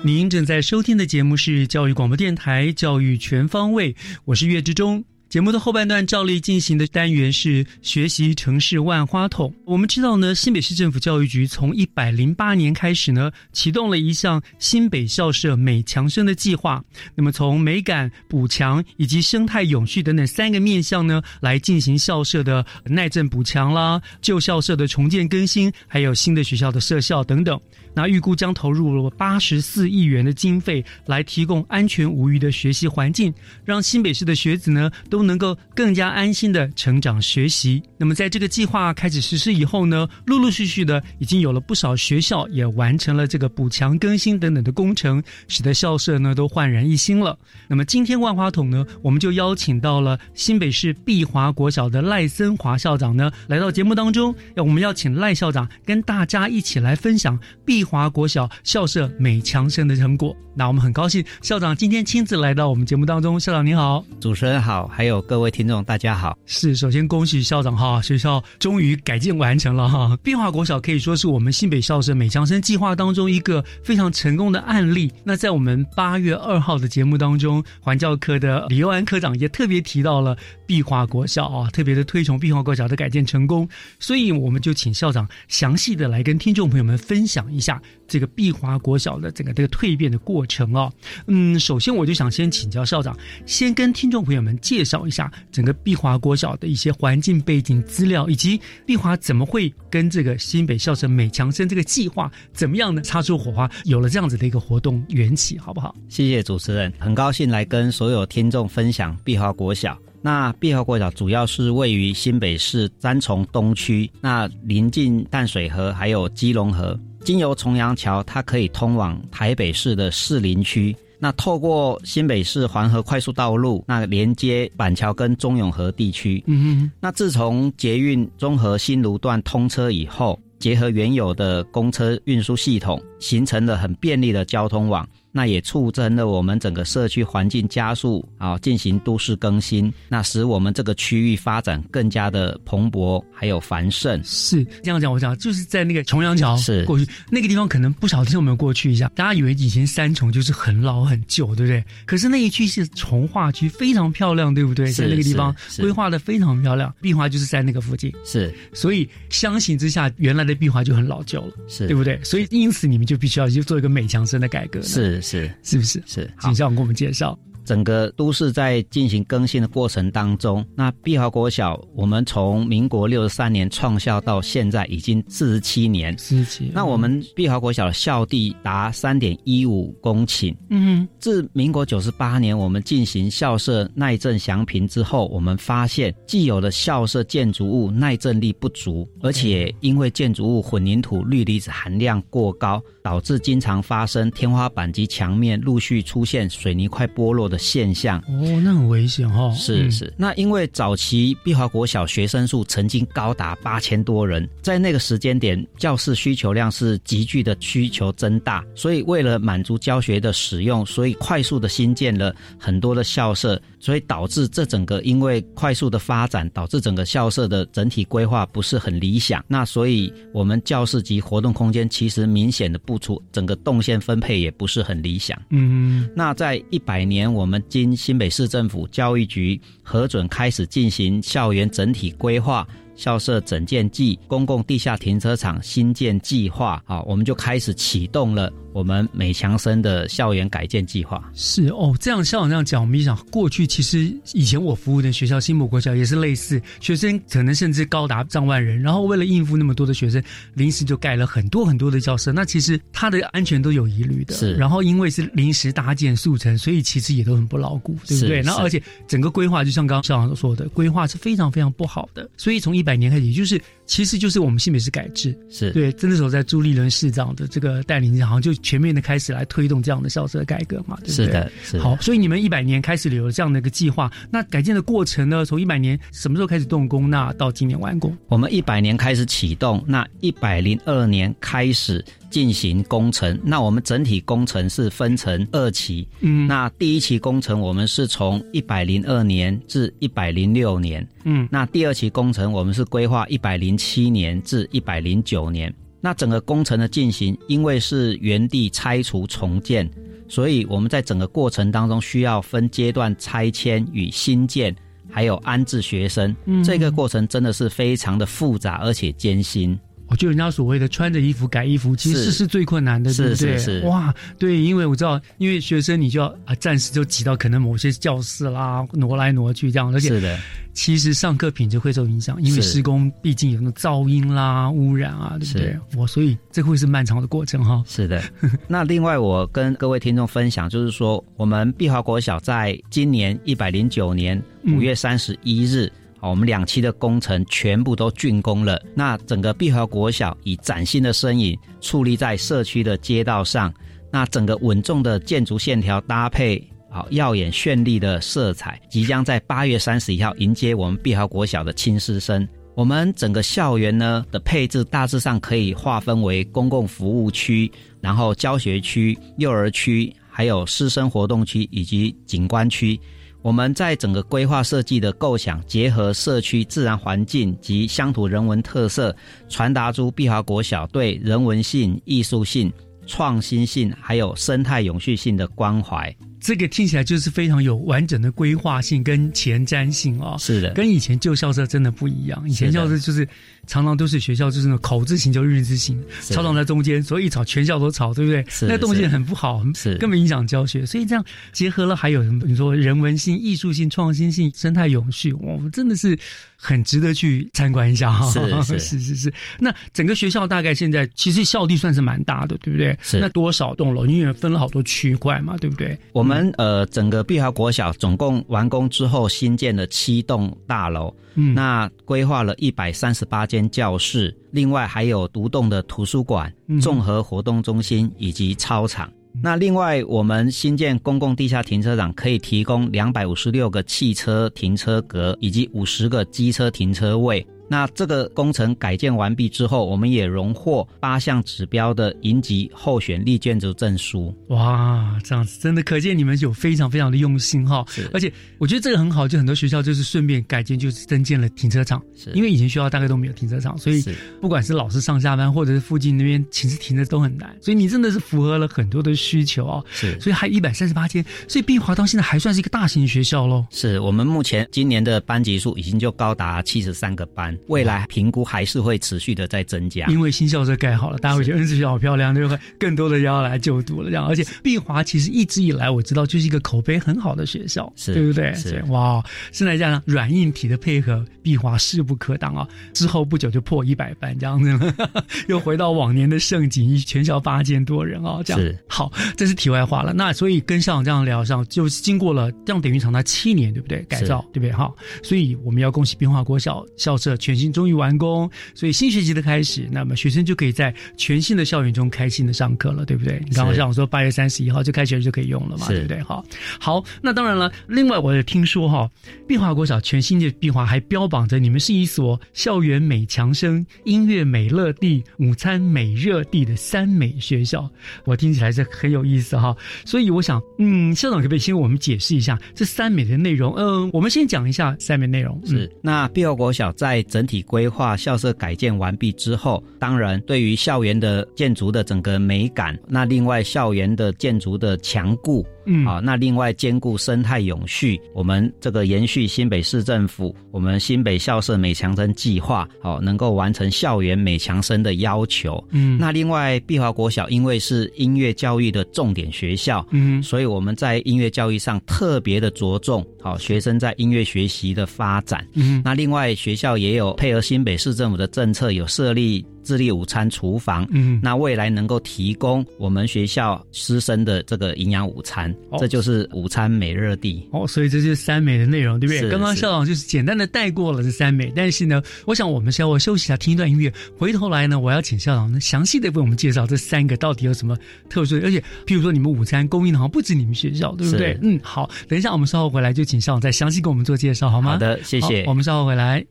[0.02, 3.94] 您正在收听的节目是教育广播电台《教育全方位》，
[4.26, 5.04] 我是岳志忠。
[5.34, 9.52] 节目的后半段照例进行的单元是学习城市万花筒。
[9.64, 16.80] 我们知道呢，新北市政府教育局从一百零八年开始呢，启动了一项新北校舍美强生的计划。
[17.16, 27.60] 那么从美感、补强以及生态永续等等三个面向呢，来进行校舍的耐震补强啦，旧校舍的重建更新，还有新的学校的设校等等。
[27.94, 33.32] 那预估将投入了八十四亿元的经费，来提供安全无虞的学习环境，
[33.64, 37.80] 让新北市的学子呢都能够更加安心的成长学习。
[37.96, 47.38] 那么在这个计划开始实施以后呢，陆陆续续的已经有了不少学校也完成了这个补强更新等等的工程，使得校舍呢都焕然一新了。
[47.68, 57.83] 那么今天万花筒呢，我们就邀请到了新北市碧华国小的赖森华校长呢来到节目当中，要我们要请赖校长跟大家一起来分享碧。
[57.84, 63.38] 华国小校舍美强生的成果，那我们很高兴校长今天亲自来到我们节目当中。
[63.38, 66.36] 校长您好，主持人好，还有各位听众大家好。
[66.46, 70.16] 是，首先恭喜校长哈，学校终于改建完成了哈。
[70.22, 75.12] 碧华国小可以说是我们新北校舍美强生计划当中一个非常成功的案例。
[75.22, 83.68] 那在我们八月二号的节目当中，环教科的李佑安科长也特别提到了碧华国小啊，特别的推崇碧华国小的改建成功，
[83.98, 87.73] 所以我们就请校长详细的来跟听众朋友们分享一下。
[88.06, 90.92] 这个碧华国小的整个这个蜕变的过程哦，
[91.26, 105.94] 嗯，首先我就想先请教校长，先跟听众朋友们介绍一下整个碧华国小的一些环境背景资料，以及碧华怎么会跟这个新北校舍美强生这个计划怎么样呢擦出火花，有了这样子的一个活动缘起，好不好？
[106.08, 109.98] 谢谢主持人，很高兴来跟所有听众分享碧华国小。
[110.20, 116.98] 那碧华国小主要是位于新北市三重东区，那临近淡水河还有基隆河。
[117.24, 120.94] 经由重阳桥，它可以通往台北市的士林区。
[121.18, 126.44] 那透过新北市环河快速道路，那连接板桥跟中永和地区。
[126.46, 126.92] 嗯哼。
[127.00, 135.08] 那自从捷运中和新芦段通车以后，结合原有的公车运输系统，形成了很便利的交通网。
[135.36, 144.22] 那也促成了我们整个社区环境加速啊，进行都市更新，那使我们这个区域发展更加的蓬勃还有繁盛。
[144.22, 149.10] 是这样讲，我讲就是在那个重阳桥是过去那个地方，可能不晓得有没有过去一下。
[149.16, 151.84] 大家以为以前三重就是很老很旧，对不对？
[152.06, 154.86] 可是那一区是从化区，非常漂亮，对不对？
[154.86, 162.20] 是在那个地方规划的非常漂亮，碧华就是在那个附近，是，所以相形之下，原来的碧华就很老旧了，是对不对？
[162.22, 166.02] 所以因此你们就必须要去做一个美强生的改革，是是是不是？
[166.06, 167.38] 是，请校长给我们介绍。
[167.64, 176.70] 整个都市在进行更新的过程当中，那碧豪国小我们从民国六十三年创校到现在已经四十七年，四十七。
[176.74, 180.54] 那我们碧豪国小的校地达三点一五公顷。
[180.70, 198.18] 嗯自民国九十八年我们进行校舍耐震详评之后，我们发现既有的校舍建筑物耐震力不足，而且因为建筑物混凝土氯离子含量过高，导致经常发生天花板及墙面陆续出现水泥块剥落的现象。
[198.20, 199.52] 哦，那很危险哦。
[199.52, 219.44] 嗯是是，那因为早期碧华国小学生数曾经高达八千多人，在那个时间点，教室需求量是急剧的需求增大，所以为了满足教学的使用，所以快速的新建了很多的校舍，所以导致这整个因为快速的发展，导致整个校舍的整体规划不是很理想。
[219.46, 225.40] 那所以我们教室及活动空间其实明显的不足，整个动线分配也不是很理想。
[225.50, 241.30] 嗯，那在一百年，我我们经新北市政府教育局核准，开始进行校园整体规划、校舍整建计公共地下停车场新建计划啊，我们就开始启动了我们美强生的校园改建计划。
[241.34, 250.22] 是哦，这样校长这样讲，我们一想，过去其实以前我服务的学校新浦国小也是类似，学生可能甚至高达上万人，然后为了应付那么多的学生，
[250.54, 254.34] 临时就盖了很多很多的教室，那其实它的安全都有疑虑的。
[254.34, 258.42] 是然后因为是临时搭建速成，所以其实也都很不牢固，对不对？
[258.42, 262.28] 是然后而且整个规划，就像刚刚校长所说的，规划是非常非常不好的。
[262.36, 271.26] 所以从一百年开始，也就是其实就是我们新北市改制，是对，真的时候在朱立伦市长的这个带领下，好像就全面的开始来推动这样的校舍改革嘛，对不对？
[271.26, 275.44] 是的是的好，所以你们一百年开始有了这样的一个计划，那改建的过程呢？
[275.44, 277.10] 从一百年什么时候开始动工？
[277.10, 278.16] 那到今年完工？
[278.28, 283.38] 我们一百年开始启动，那一百零二年开始进行工程。
[283.44, 286.08] 那我们整体工程是分成二期。
[286.20, 291.06] 嗯那第一期工程我们是从一百零二年至一百零六年。
[291.24, 295.72] 嗯那第二期工程我们是规划一百零七年至一百零九年。
[296.00, 299.90] 那整个工程的进行，因为是原地拆除重建，
[300.28, 304.74] 所以我们在整个过程当中需要分阶段拆迁与新建，
[305.10, 306.34] 还有安置学生。
[306.44, 309.76] 嗯这个过程真的是非常的复杂而且艰辛。
[310.06, 313.58] 我就人家所谓的穿着衣服改衣服，其实是是最困难的，对不对？
[313.58, 320.38] 是是是哇，对，因为我知道，因为学生你就要啊，暂时就挤到可能某些教室啦，挪来挪去这样，而且是的，
[320.72, 325.76] 其实上课品质会受影响，因为施工毕竟有那种噪音啦、污染啊，对不对？
[325.96, 327.82] 我所以这会是漫长的过程哈。
[327.86, 328.22] 是的，
[328.68, 335.90] 那另外我跟各位听众分享，就是说我们碧华国小在今年一百零九年嗯五月三十一日。
[336.28, 338.80] 我们两期的工程全部都竣工了。
[338.94, 343.72] 那整个碧华国小以崭新的身影矗立在社区的街道上，
[344.12, 352.46] 那整个稳重的建筑线条搭配好耀眼绚丽的色彩，即将在八月三十一号迎接我们碧华国小的亲师生。
[352.76, 362.98] 我们整个校园呢的配置大致上可以划分为公共服务区，然后教学区、幼儿区，还有师生活动区以及景观区。
[363.44, 369.14] 我们在整个规划设计的构想，结合社区自然环境及乡土人文特色，
[369.50, 372.72] 传达出碧华国小对人文性、艺术性、
[373.06, 376.10] 创新性还有生态永续性的关怀。
[376.40, 380.36] 这个听起来就是非常有完整的规划性跟前瞻性哦。
[380.38, 382.42] 是的，跟以前旧校舍真的不一样。
[382.48, 383.28] 以前校舍就是
[383.66, 388.44] 常常都是学校就是那种口字形就日字形，是操场在中间，所以一吵全校都吵，对不对？
[388.48, 390.84] 是那动线很不好，是根本影响教学。
[390.86, 392.44] 所以这样结合了还有什么？
[392.46, 396.18] 你说人文性、艺术性、创新性、生态永续，我们真的是
[396.56, 398.30] 很值得去参观一下哈。
[398.30, 399.34] 是是 是是是。
[399.58, 402.96] 那整个学校大概现在其实校地算是蛮大的，对不对？
[403.02, 404.06] 是那多少栋楼？
[404.06, 405.98] 因为分了好多区块嘛，对不对？
[406.12, 419.10] 我们呃整个碧华国小总共完工之后新建了七栋大楼，嗯那规划了一百三十八间教室，另外还有独栋的图书馆嗯、综合活动中心以及操场。
[419.42, 427.44] 那另外，我们新建公共地下停车场可以提供两百五十六个汽车停车格以及五十个机车停车位。
[427.68, 434.34] 那这个工程改建完毕之后，我们也荣获八项指标的银级候选立建筑证书。
[434.48, 437.84] 哇，这样子真的可见你们有非常非常的用心哈。
[438.12, 442.02] 而且我觉得这个很好，就很多学校就是顺便改建，就是增建了停车场。
[442.16, 444.04] 是因为以前学校大概都没有停车场，所以
[444.40, 447.56] 不管是老师上下班，或者是附近那边寝室停的都很难。
[447.60, 449.84] 所以你真的是符合了很多的需求哦。
[449.90, 453.64] 是，所以还一百三十八间，所以碧华到现在还算是一个大型学校喽。
[453.70, 460.06] 是我们目前今年的班级数已经就高达七十三个班，未来评估还是会持续的在增加。
[460.06, 464.26] 因为新校舍盖好了，大家会觉得嗯，这学校好漂亮，就会更多的要来就读了这样。
[464.26, 468.54] 而且碧华其实一直以来我知道就是一个口碑很好的学校，是对不对？
[468.54, 472.66] 是哇，现在这样软硬体的配合，碧华势不可挡啊！
[472.92, 480.12] 之后不久就破一百班这样子了，又回到往年的盛景，全校八千多人啊，这样是好，这是题外话了。
[480.12, 484.02] 那所以跟校长这样聊上，就是经过了这样等于长达七年，对不对？
[484.08, 484.72] 改造对不对？
[484.72, 484.92] 哈，
[485.22, 493.38] 所以我们要恭喜冰华国小校舍全新终于完工，所以新学期的开始，那么学生就可以在全新的校园中开心的上课了，对不对？
[493.44, 496.22] 你刚刚像我说八月三十一号就开学就可以用了嘛，对不对？
[496.22, 496.42] 好，
[496.80, 497.70] 好，那当然了。
[497.86, 499.06] 另外，我也听说哈，
[499.46, 507.86] 碧华国小全新的碧华还标榜着你们是一所校园美强生、音乐美乐地、午餐美热地的三美学校，
[508.24, 509.76] 我听起来是很有意思哈。
[510.06, 513.74] 所以我想，嗯，校长可不可以先为我们解释一下这三美的内容？
[513.76, 515.60] 嗯，我们先讲一下三美内容。
[515.64, 535.82] 嗯是，那碧华国小在整体规划校舍改建完毕之后，当然对于校园的建筑的整个美感，那另外校园的建筑的强固，嗯啊，那另外兼顾生态永续，我们这个延续新北市政府我们新北校舍美强生计划，好、能够完成校园美强生的要求。
[535.90, 545.66] 嗯那另外碧华国小因为是音乐教育的重点学校，嗯所以我们在音乐教育上特别的着重，好、学生在音乐学习的发展。
[545.74, 551.06] 嗯那另外学校也有配合新北市政府的政策，有设立自立午餐厨房。
[551.10, 557.68] 嗯那未来能够提供我们学校师生的这个营养午餐，哦这就是午餐美热地。
[557.70, 559.50] 哦，所以这就是三美的内容，对不对？
[559.50, 567.96] 刚刚校长就是简单的带过了这三美，但是呢，我想我们稍微休息一下，听一段音乐，回头来呢，我要请校长呢详细的为我们介绍这三个到底有什么
[568.30, 571.58] 特殊的，而且譬如说你们午餐供应的好像不止你们学校，对不对？
[571.62, 574.92] 嗯，好，等一下我们稍后回来就请校长再详细给我们做介绍，好吗？
[574.92, 576.44] 好的谢谢我们稍后回来。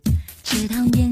[0.44, 1.12] 池塘边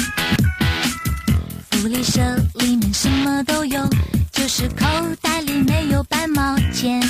[1.81, 2.21] 福利社
[2.59, 3.83] 里面什么都有，
[4.31, 4.85] 就是口
[5.19, 7.01] 袋里没有半毛钱。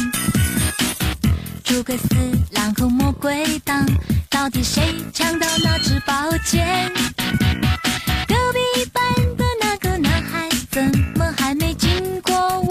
[1.61, 2.15] 诸葛四
[2.51, 3.85] 郎和魔鬼党，
[4.29, 6.13] 到底谁抢到那支宝
[6.45, 6.89] 剑？
[8.29, 9.03] 隔壁班
[9.35, 10.81] 的那个男孩，怎
[11.17, 12.33] 么还没经过
[12.69, 12.70] 我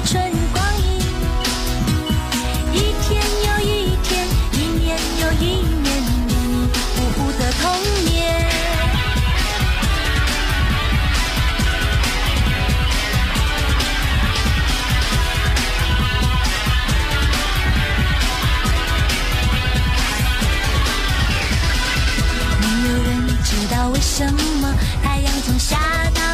[24.21, 25.77] 什么太阳从下
[26.13, 26.30] 到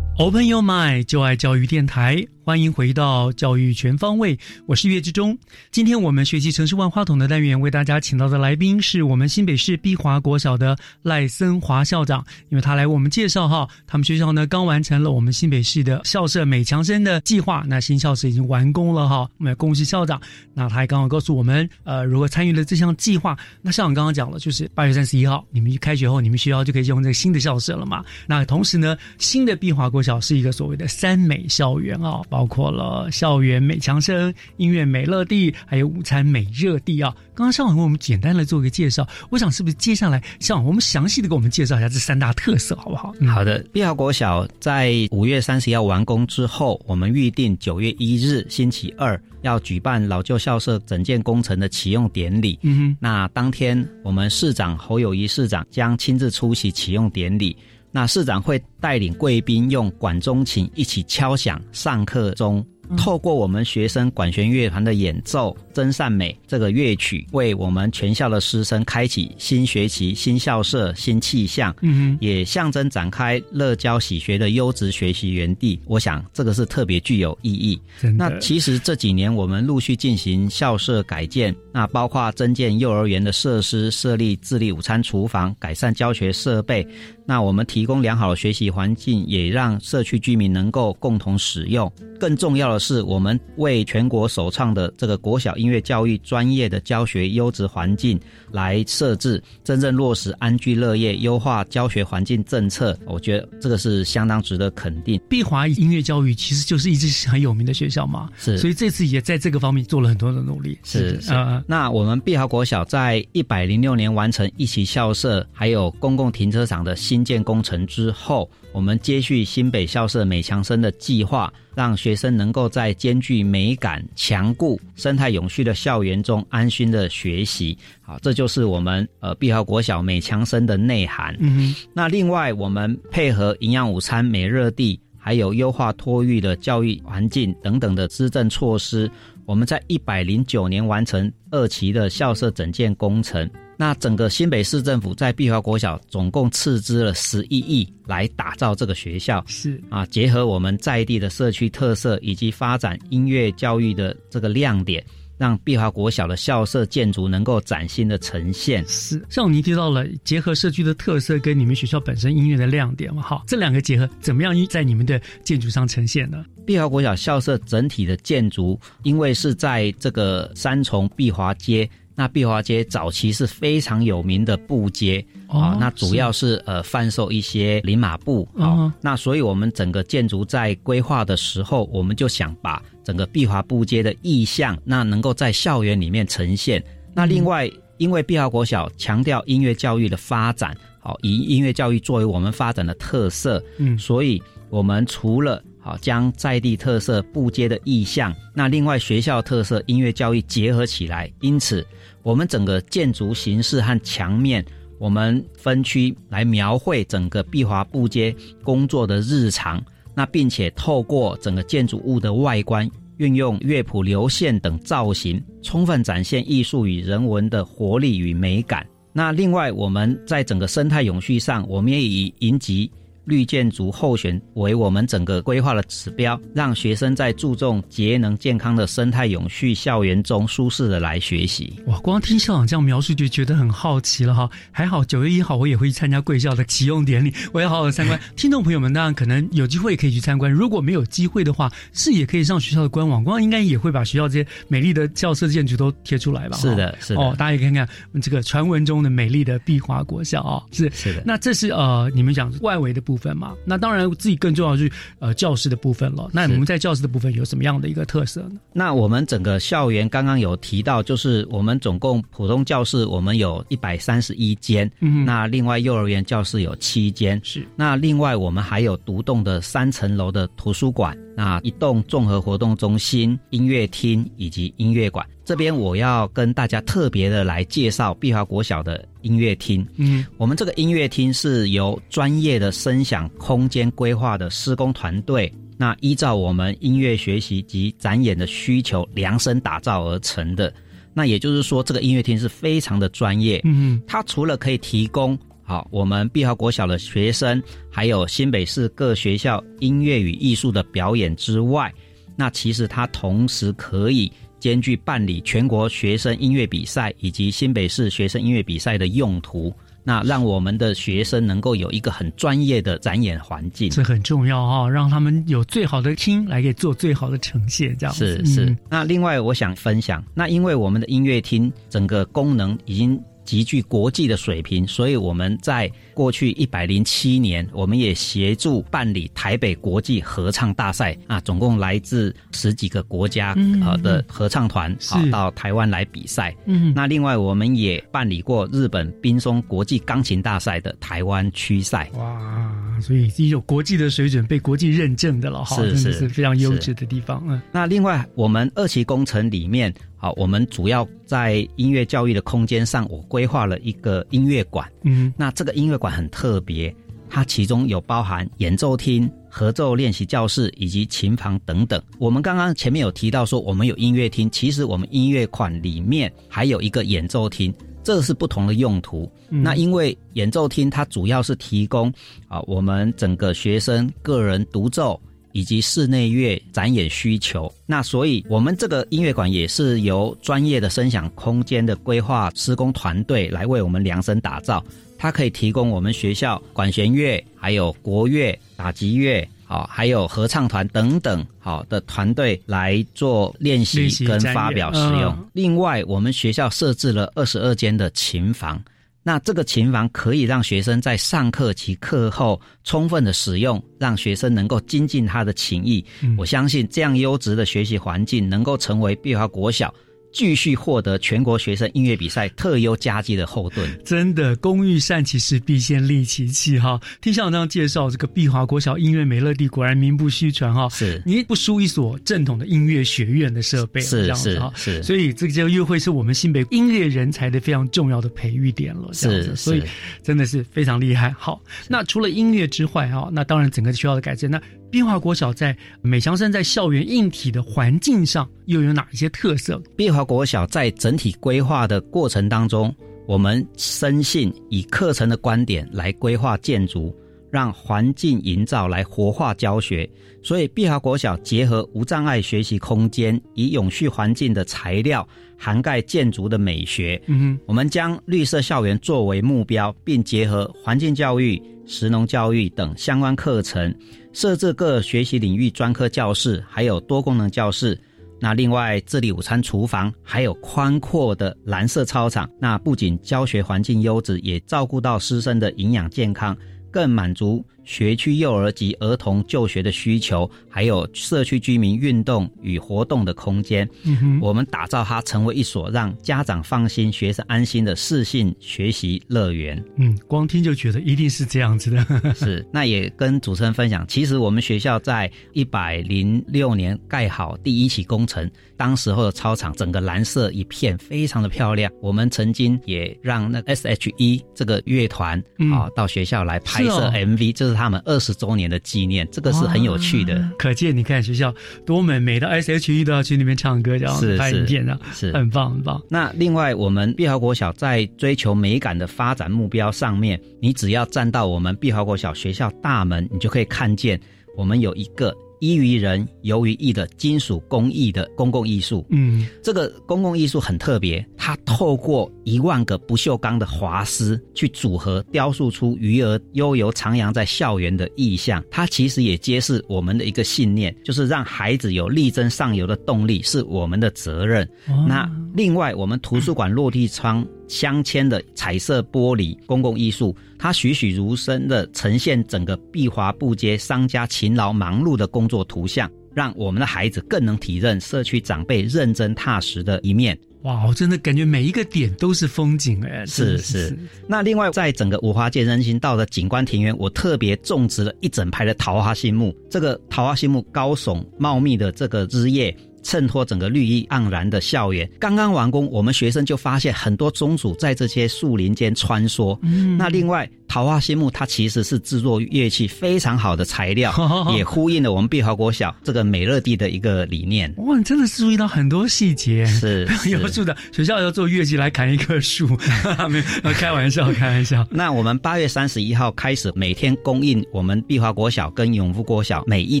[0.26, 5.38] Open Your Mind，就爱教育电台，欢迎回到教育全方位，我是岳志忠。
[5.70, 20.20] 今天我们学习城市万花筒的单元，为大家请到的来宾是我们新北市碧华国小的赖森华校长，因为他来为我们介绍哈，他们学校呢刚完成了我们新北市的校舍美强生的计划，那新校舍已经完工了哈，我们要恭喜校长。
[20.52, 28.04] 那他还刚好告诉我们，呃，如果参与了这项计划，那校长刚刚讲了，就是八月三十一号，你们一开学后，你们学校就可以用这个新的校舍了嘛。
[28.26, 37.14] 那同时呢，新的碧华国小是一个所谓的三美校园啊、包括了校园美强生、音乐美乐地，还有午餐美热地啊。
[37.34, 43.14] 刚刚校长为我们简单的做一个介绍，我想是不是接下来校长我们详细的给我们介绍一下这三大特色，好不好？
[43.20, 52.58] 嗯好的，碧华国小在五月三十号完工之后，我们预定九月一日星期二要举办老旧校舍整建工程的启用典礼。
[52.62, 57.54] 嗯哼，那当天我们市长侯友谊市长将亲自出席启用典礼。
[57.90, 62.64] 那市长会带领贵宾用管中琴一起敲响上课钟，
[62.96, 71.74] 透过我们学生管弦乐团的演奏《真善美》这个乐曲，为我们全校的师生开启新学期、新校舍、新气象。
[71.80, 75.80] 嗯也象征展开乐教喜学的优质学习园地。
[75.86, 77.80] 我想这个是特别具有意义。
[78.16, 86.86] 那其实这几年我们陆续进行校舍改建，那包括增建幼儿园的设施、设立自立午餐厨房、改善教学设备。
[87.26, 91.90] 那我们提供良好的学习环境，也让社区居民能够共同使用。
[92.18, 98.18] 更重要的是，我们为全国首创的这个国小音乐教育专业的教学优质环境
[98.50, 102.96] 来设置，真正落实安居乐业、优化教学环境政策。
[103.06, 105.20] 我觉得这个是相当值得肯定。
[105.28, 110.78] 碧华音乐教育其实就是一直很有名的学校嘛，是所以这次也在这个方面做了很多的努力。
[110.84, 127.76] 是是啊、那我们碧华国小在一百零六年完成一期校舍，还有公共停车场的新建工程之后，我们接续新北校舍美强生的计划，让学生能够在兼具美感、强固、生态永续的校园中安心的学习。
[128.02, 131.36] 好，这就是我们呃碧豪国小美强生的内涵。
[131.40, 139.10] 嗯哼，那另外，我们配合营养午餐、美热地，还有优化托育的教育环境等等的施政措施，
[139.44, 143.48] 我们在一百零九年完成二期的校舍整建工程。
[143.76, 155.04] 那整个新北市政府在碧华国小总共斥资了十一亿来打造这个学校，是啊，结合我们在地的社区特色以及发展音乐教育的这个亮点，
[155.36, 158.82] 让碧华国小的校舍建筑能够崭新的呈现。
[158.88, 166.44] 是，像你提到了结合社区的特色跟你们学校本身音乐的亮点嘛，好，这两个结合怎么样在你们的建筑上呈现呢？
[166.64, 186.82] 碧华国小校舍整体的建筑，因为是在这个三重碧华街，那碧华街早期是非常有名的布街哦啊，那主要是呃贩售一些林马布啊、哦那所以我们整个建筑在规划的时候，我们就想把整个碧华布街的意象，那能够在校园里面呈现。
[187.14, 193.96] 那另外，因为碧华国小强调音乐教育的发展，好以音乐教育作为我们发展的特色，嗯。
[193.98, 201.86] 所以我们除了好将在地特色布街的意象，那另外学校特色音乐教育结合起来，因此
[202.24, 204.64] 我们整个建筑形式和墙面，
[204.98, 208.34] 我们分区来描绘整个碧华布街
[208.64, 209.80] 工作的日常，
[210.12, 212.90] 那并且透过整个建筑物的外观。
[213.18, 218.84] 运用乐谱、流线等造型，充分展现艺术与人文的活力与美感。
[219.12, 222.90] 那另外，我们在整个生态永续上，我们也以云集
[223.26, 231.78] 绿建筑候选为我们整个规划的指标，让学生在注重节能健康的生态永续校园中舒适的来学习。
[231.86, 234.48] 哇，光听校长这样描述就觉得很好奇了哈。
[234.70, 238.18] 还好九月一号我也会去参加贵校的启用典礼，我要好好参观。
[238.36, 246.56] 听众朋友们当然可能有机会也可以去参观，如果没有机会的话，是也可以上学校的官网，官网应该也会把学校这些美丽的校舍建筑都贴出来吧？
[246.56, 247.88] 是的是的哦，大家也看看
[248.22, 253.54] 这个传闻中的美丽的碧华国校啊、是是的那这是呃你们讲外围的部部分嘛。
[253.64, 256.28] 那当然自己更重要的是呃教室的部分了。
[256.32, 258.60] 那我们在教室的部分有什么样的一个特色呢？
[258.72, 267.66] 那我们整个校园刚刚有提到，就是我们总共普通教室我们有一百三十一间，嗯那另外幼儿园教室有七间，是。
[267.76, 275.26] 那另外我们还有独栋的三层楼的图书馆，那一栋综合活动中心、音乐厅以及音乐馆。
[275.46, 279.86] 这边我要跟大家特别的来介绍碧华国小的音乐厅。
[279.94, 290.74] 嗯，我们这个音乐厅是由专业的声响空间规划的施工团队，那依照我们音乐学习及展演的需求量身打造而成的。
[291.14, 293.60] 那也就是说，这个音乐厅是非常的专业。
[293.62, 301.94] 嗯，它除了可以提供好我们碧华国小的学生，还有新北市各学校音乐与艺术的表演之外，
[302.34, 304.28] 那其实它同时可以。
[304.58, 318.64] 兼具办理全国学生音乐比赛以及新北市学生音乐比赛的用途，那让我们的学生能够有一个很专业的展演环境，这很重要哈、让他们有最好的听来给做最好的呈现，这样子是是。
[318.66, 323.20] 嗯那另外我想分享，那因为我们的音乐厅整个功能已经。
[323.46, 336.54] 极具国际的水平，所以我们在过去一百零七年，我们也协助办理台北国际合唱大赛啊，总共来自十几个国家嗯呃的合唱团啊是到台湾来比赛。
[336.66, 342.10] 嗯那另外我们也办理过日本滨松国际钢琴大赛的台湾区赛。
[342.14, 347.42] 哇，所以已经有国际的水准，被国际认证的了哈，是真的是是非常优是质的地方。
[347.46, 354.90] 嗯，那另外，我们二期工程里面，好，我们主要在音乐教育的空间上，我规划了一个音乐馆。
[355.04, 356.94] 嗯，那这个音乐馆很特别，
[357.28, 362.02] 它其中有包含演奏厅、合奏练习教室以及琴房等等。
[362.18, 367.74] 我们刚刚前面有提到说，我们有音乐厅，其实我们音乐馆里面还有一个演奏厅。
[368.06, 369.28] 这是不同的用途。
[369.48, 372.12] 嗯那因为演奏厅它主要是提供
[372.46, 377.72] 啊我们整个学生个人独奏以及室内乐展演需求。
[377.84, 384.80] 那所以我们这个音乐馆也是由专业的声响空间的规划施工团队来为我们量身打造。
[385.18, 389.48] 它可以提供我们学校管弦乐、还有国乐、打击乐。
[389.66, 395.32] 好，还有合唱团等等好的团队来做练习跟发表使用。
[395.32, 398.80] 嗯另外，我们学校设置了二十二间的琴房。
[399.24, 406.04] 那这个琴房可以让学生在上课及课后充分的使用，让学生能够精进他的琴艺。
[406.22, 409.92] 嗯我相信这样优质的学习环境能够成为碧华国小
[410.36, 413.88] 继续获得全国学生音乐比赛特优佳绩的后盾。
[414.04, 417.00] 真的，工欲善其事，必先利其器哈。
[417.22, 420.90] 听校长这样介绍，这个碧华国小音乐美乐地果然名不虚传哈。
[420.90, 424.70] 是，你不输一所正统的音乐学院的设备，是这样子哈。
[424.76, 429.08] 是是所以这个就又会是我们新北音乐人才的非常重要的培育点了。
[429.14, 429.82] 这样子是所以
[430.22, 431.34] 真的是非常厉害。
[431.38, 431.58] 好，
[431.88, 434.60] 那除了音乐之外哈，那当然整个学校的改建，那
[434.90, 439.82] 碧华国小在美强生在校园硬体的环境上又有哪一些特色？
[439.96, 442.94] 碧华国小在整体规划的过程当中，
[443.26, 447.14] 我们深信以课程的观点来规划建筑，
[447.50, 450.08] 让环境营造来活化教学。
[450.42, 455.26] 所以，碧华国小结合无障碍学习空间，以永续环境的材料
[455.58, 457.20] 涵盖建筑的美学。
[457.26, 463.92] 嗯我们将绿色校园作为目标，并结合环境教育、食农教育等相关课程，
[464.36, 467.98] 设置各学习领域专科教室，还有多功能教室。
[468.38, 472.46] 那另外，这里午餐厨房，还有宽阔的蓝色操场。
[472.60, 476.54] 那不仅教学环境优质，也照顾到师生的营养健康，
[476.90, 483.88] 更满足学区幼儿及儿童就学的需求，还有社区居民运动与活动的空间。
[484.02, 489.82] 嗯哼我们打造它成为一所让家长放心、学生安心的适性学习乐园。
[489.96, 492.04] 嗯，光听就觉得一定是这样子的。
[492.34, 501.90] 是，那也跟主持人分享，其实我们学校在一百零六年盖好第一期工程，当时候的操场整个蓝色一片，非常的漂亮。
[502.02, 510.50] 我们曾经也让那个 S.H.E 这个乐团嗯啊、到学校来拍摄 MV，这是他们二十周年的纪念，这个是很有趣的。
[510.58, 511.54] 可见你看学校
[511.84, 516.02] 多美，每到 S.H.E 都要去那边唱歌，这样是是拍影片啊，是很棒很棒。
[516.08, 524.18] 那另外，我们碧华国小在追求美感的发展目标上面，你只要站到我们碧华国小学校大门，你就可以看见
[524.56, 529.06] 我们有一个依于人、游于艺的金属工艺的公共艺术。
[529.10, 538.62] 嗯，这个公共艺术很特别，它透过一万个不锈钢的滑丝去组合，雕塑出鱼儿悠游徜徉在校园的意象。
[538.70, 544.64] 它其实也揭示我们的一个信念，就是让孩子有力争上游的动力是我们的责任。
[544.88, 560.38] 哦那另外，我们图书馆落地窗镶嵌的彩色玻璃公共艺术，它栩栩如生的呈现整个碧华布街商家勤劳忙碌的工作图像，让我们的孩子更能体认社区长辈认真踏实的一面。
[560.62, 563.24] 哇，我真的感觉每一个点都是风景哎！
[563.24, 563.96] 是是。
[564.26, 569.54] 那另外，在整个五华街人行道的景观庭园，我特别种植了一整排的桃花心木。
[569.70, 572.76] 这个桃花心木高耸茂密的这个枝叶。
[573.06, 579.56] 衬托整个绿意盎然的校园，刚刚完工，我们学生就发现很多宗主在这些树林间穿梭。
[579.62, 584.12] 嗯，那另外桃花心木它其实是制作乐器非常好的材料，
[584.58, 587.72] 也呼应了我们碧华国小这个美乐地的一个理念。
[587.76, 592.66] 哇，你真的是注意到很多细节，是有树的学校要做乐器来砍一棵树，
[593.30, 594.84] 没有开玩笑，开玩笑。
[594.90, 600.00] 那我们八月三十一号开始，每天供应我们碧华国小跟永福国小每一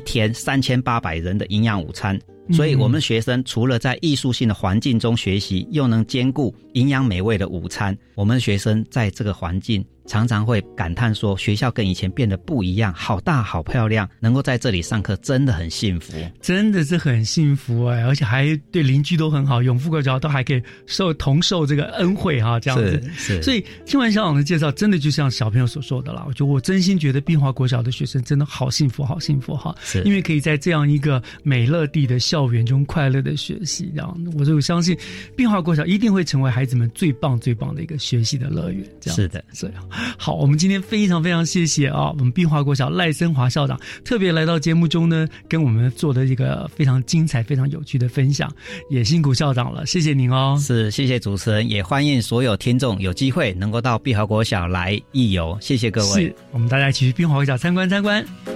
[0.00, 2.18] 天三千八百人的营养午餐。
[2.52, 7.96] 所以，我们学生除了在艺术性的环境中学习，又能兼顾营养美味的午餐。
[8.14, 9.84] 我们学生在这个环境。
[10.06, 23.02] 常常会感叹说，学校跟以前变得不一样，好大好漂亮，能够在这里上课真的很幸福，真的是很幸福哎，而且还对邻居都很好，永富国小都还可以受同受这个恩惠哈，这样子。
[23.16, 34.96] 是，所以听完校长的介绍，真的就像小朋友所说的啦，我觉得我真心觉得碧华国小的学生真的好幸福，好幸福哈，是因为可以在这样一个美乐地的校园中快乐的学习，这样我就相信
[35.36, 38.86] 碧华国小一定会成为孩子们最棒最棒的一个学习的乐园。
[39.00, 39.88] 这样是的，这样。
[40.18, 48.52] 好，我们今天非常非常谢谢啊，我们碧华国小赖森华校长特别来到节目中呢，跟我们做的一个非常精彩、非常有趣的分享，
[48.90, 50.58] 也辛苦校长了，谢谢您哦。
[50.60, 56.22] 是，谢谢主持人，也欢迎所有听众有机会能够到碧华国小来一游，谢谢各位。
[56.22, 58.55] 是，我们大家一起去碧华国小参观参观。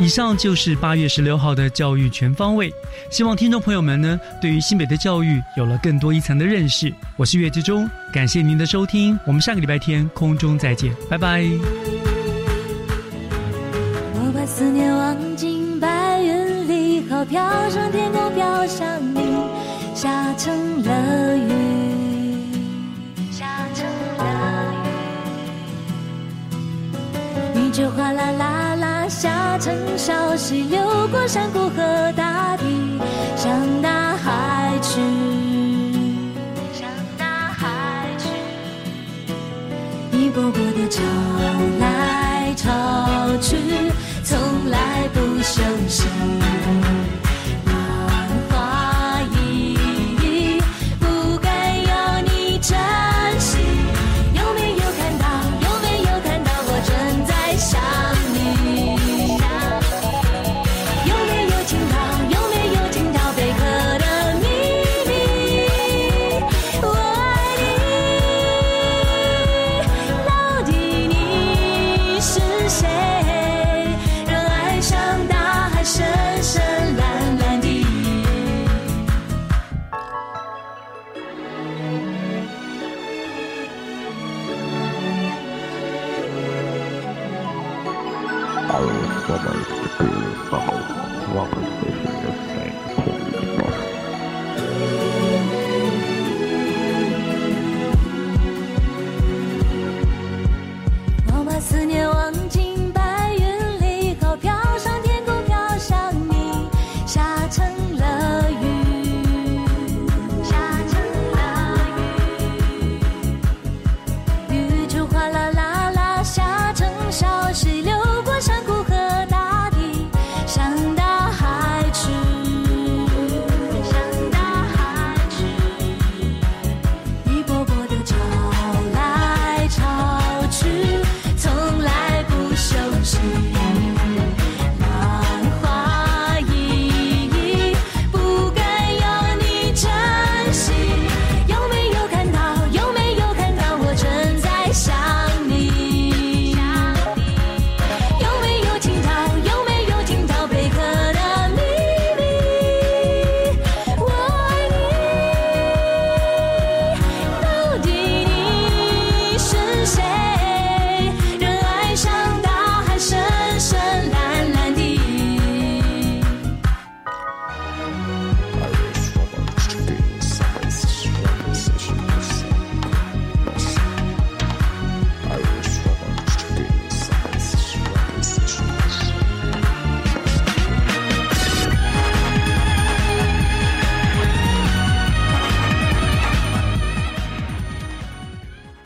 [0.00, 2.72] 以上就是八月十六号的教育全方位，
[3.10, 6.90] 希望听众朋友们呢，对于新北的教育有了更多一层的认识。
[7.18, 11.44] 我是岳志忠，感谢您的收听，我们下个礼拜天空中再见，拜拜。
[14.14, 19.20] 我把思念忘进白云里，好飘上天空，飘向你，
[19.94, 21.52] 下成了雨，
[23.30, 23.44] 下
[23.74, 23.86] 成
[24.16, 24.72] 了
[27.54, 28.69] 雨，雨就哗啦啦。
[29.20, 32.64] 下成小溪，流过山谷和大地，
[33.36, 34.98] 向大海去，
[36.72, 38.30] 向大海去。
[40.16, 41.02] 一波波的潮
[41.78, 42.70] 来潮
[43.42, 43.58] 去，
[44.24, 44.38] 从
[44.70, 46.04] 来不休息
[88.72, 89.20] 休息。
[91.26, 92.09] 思念。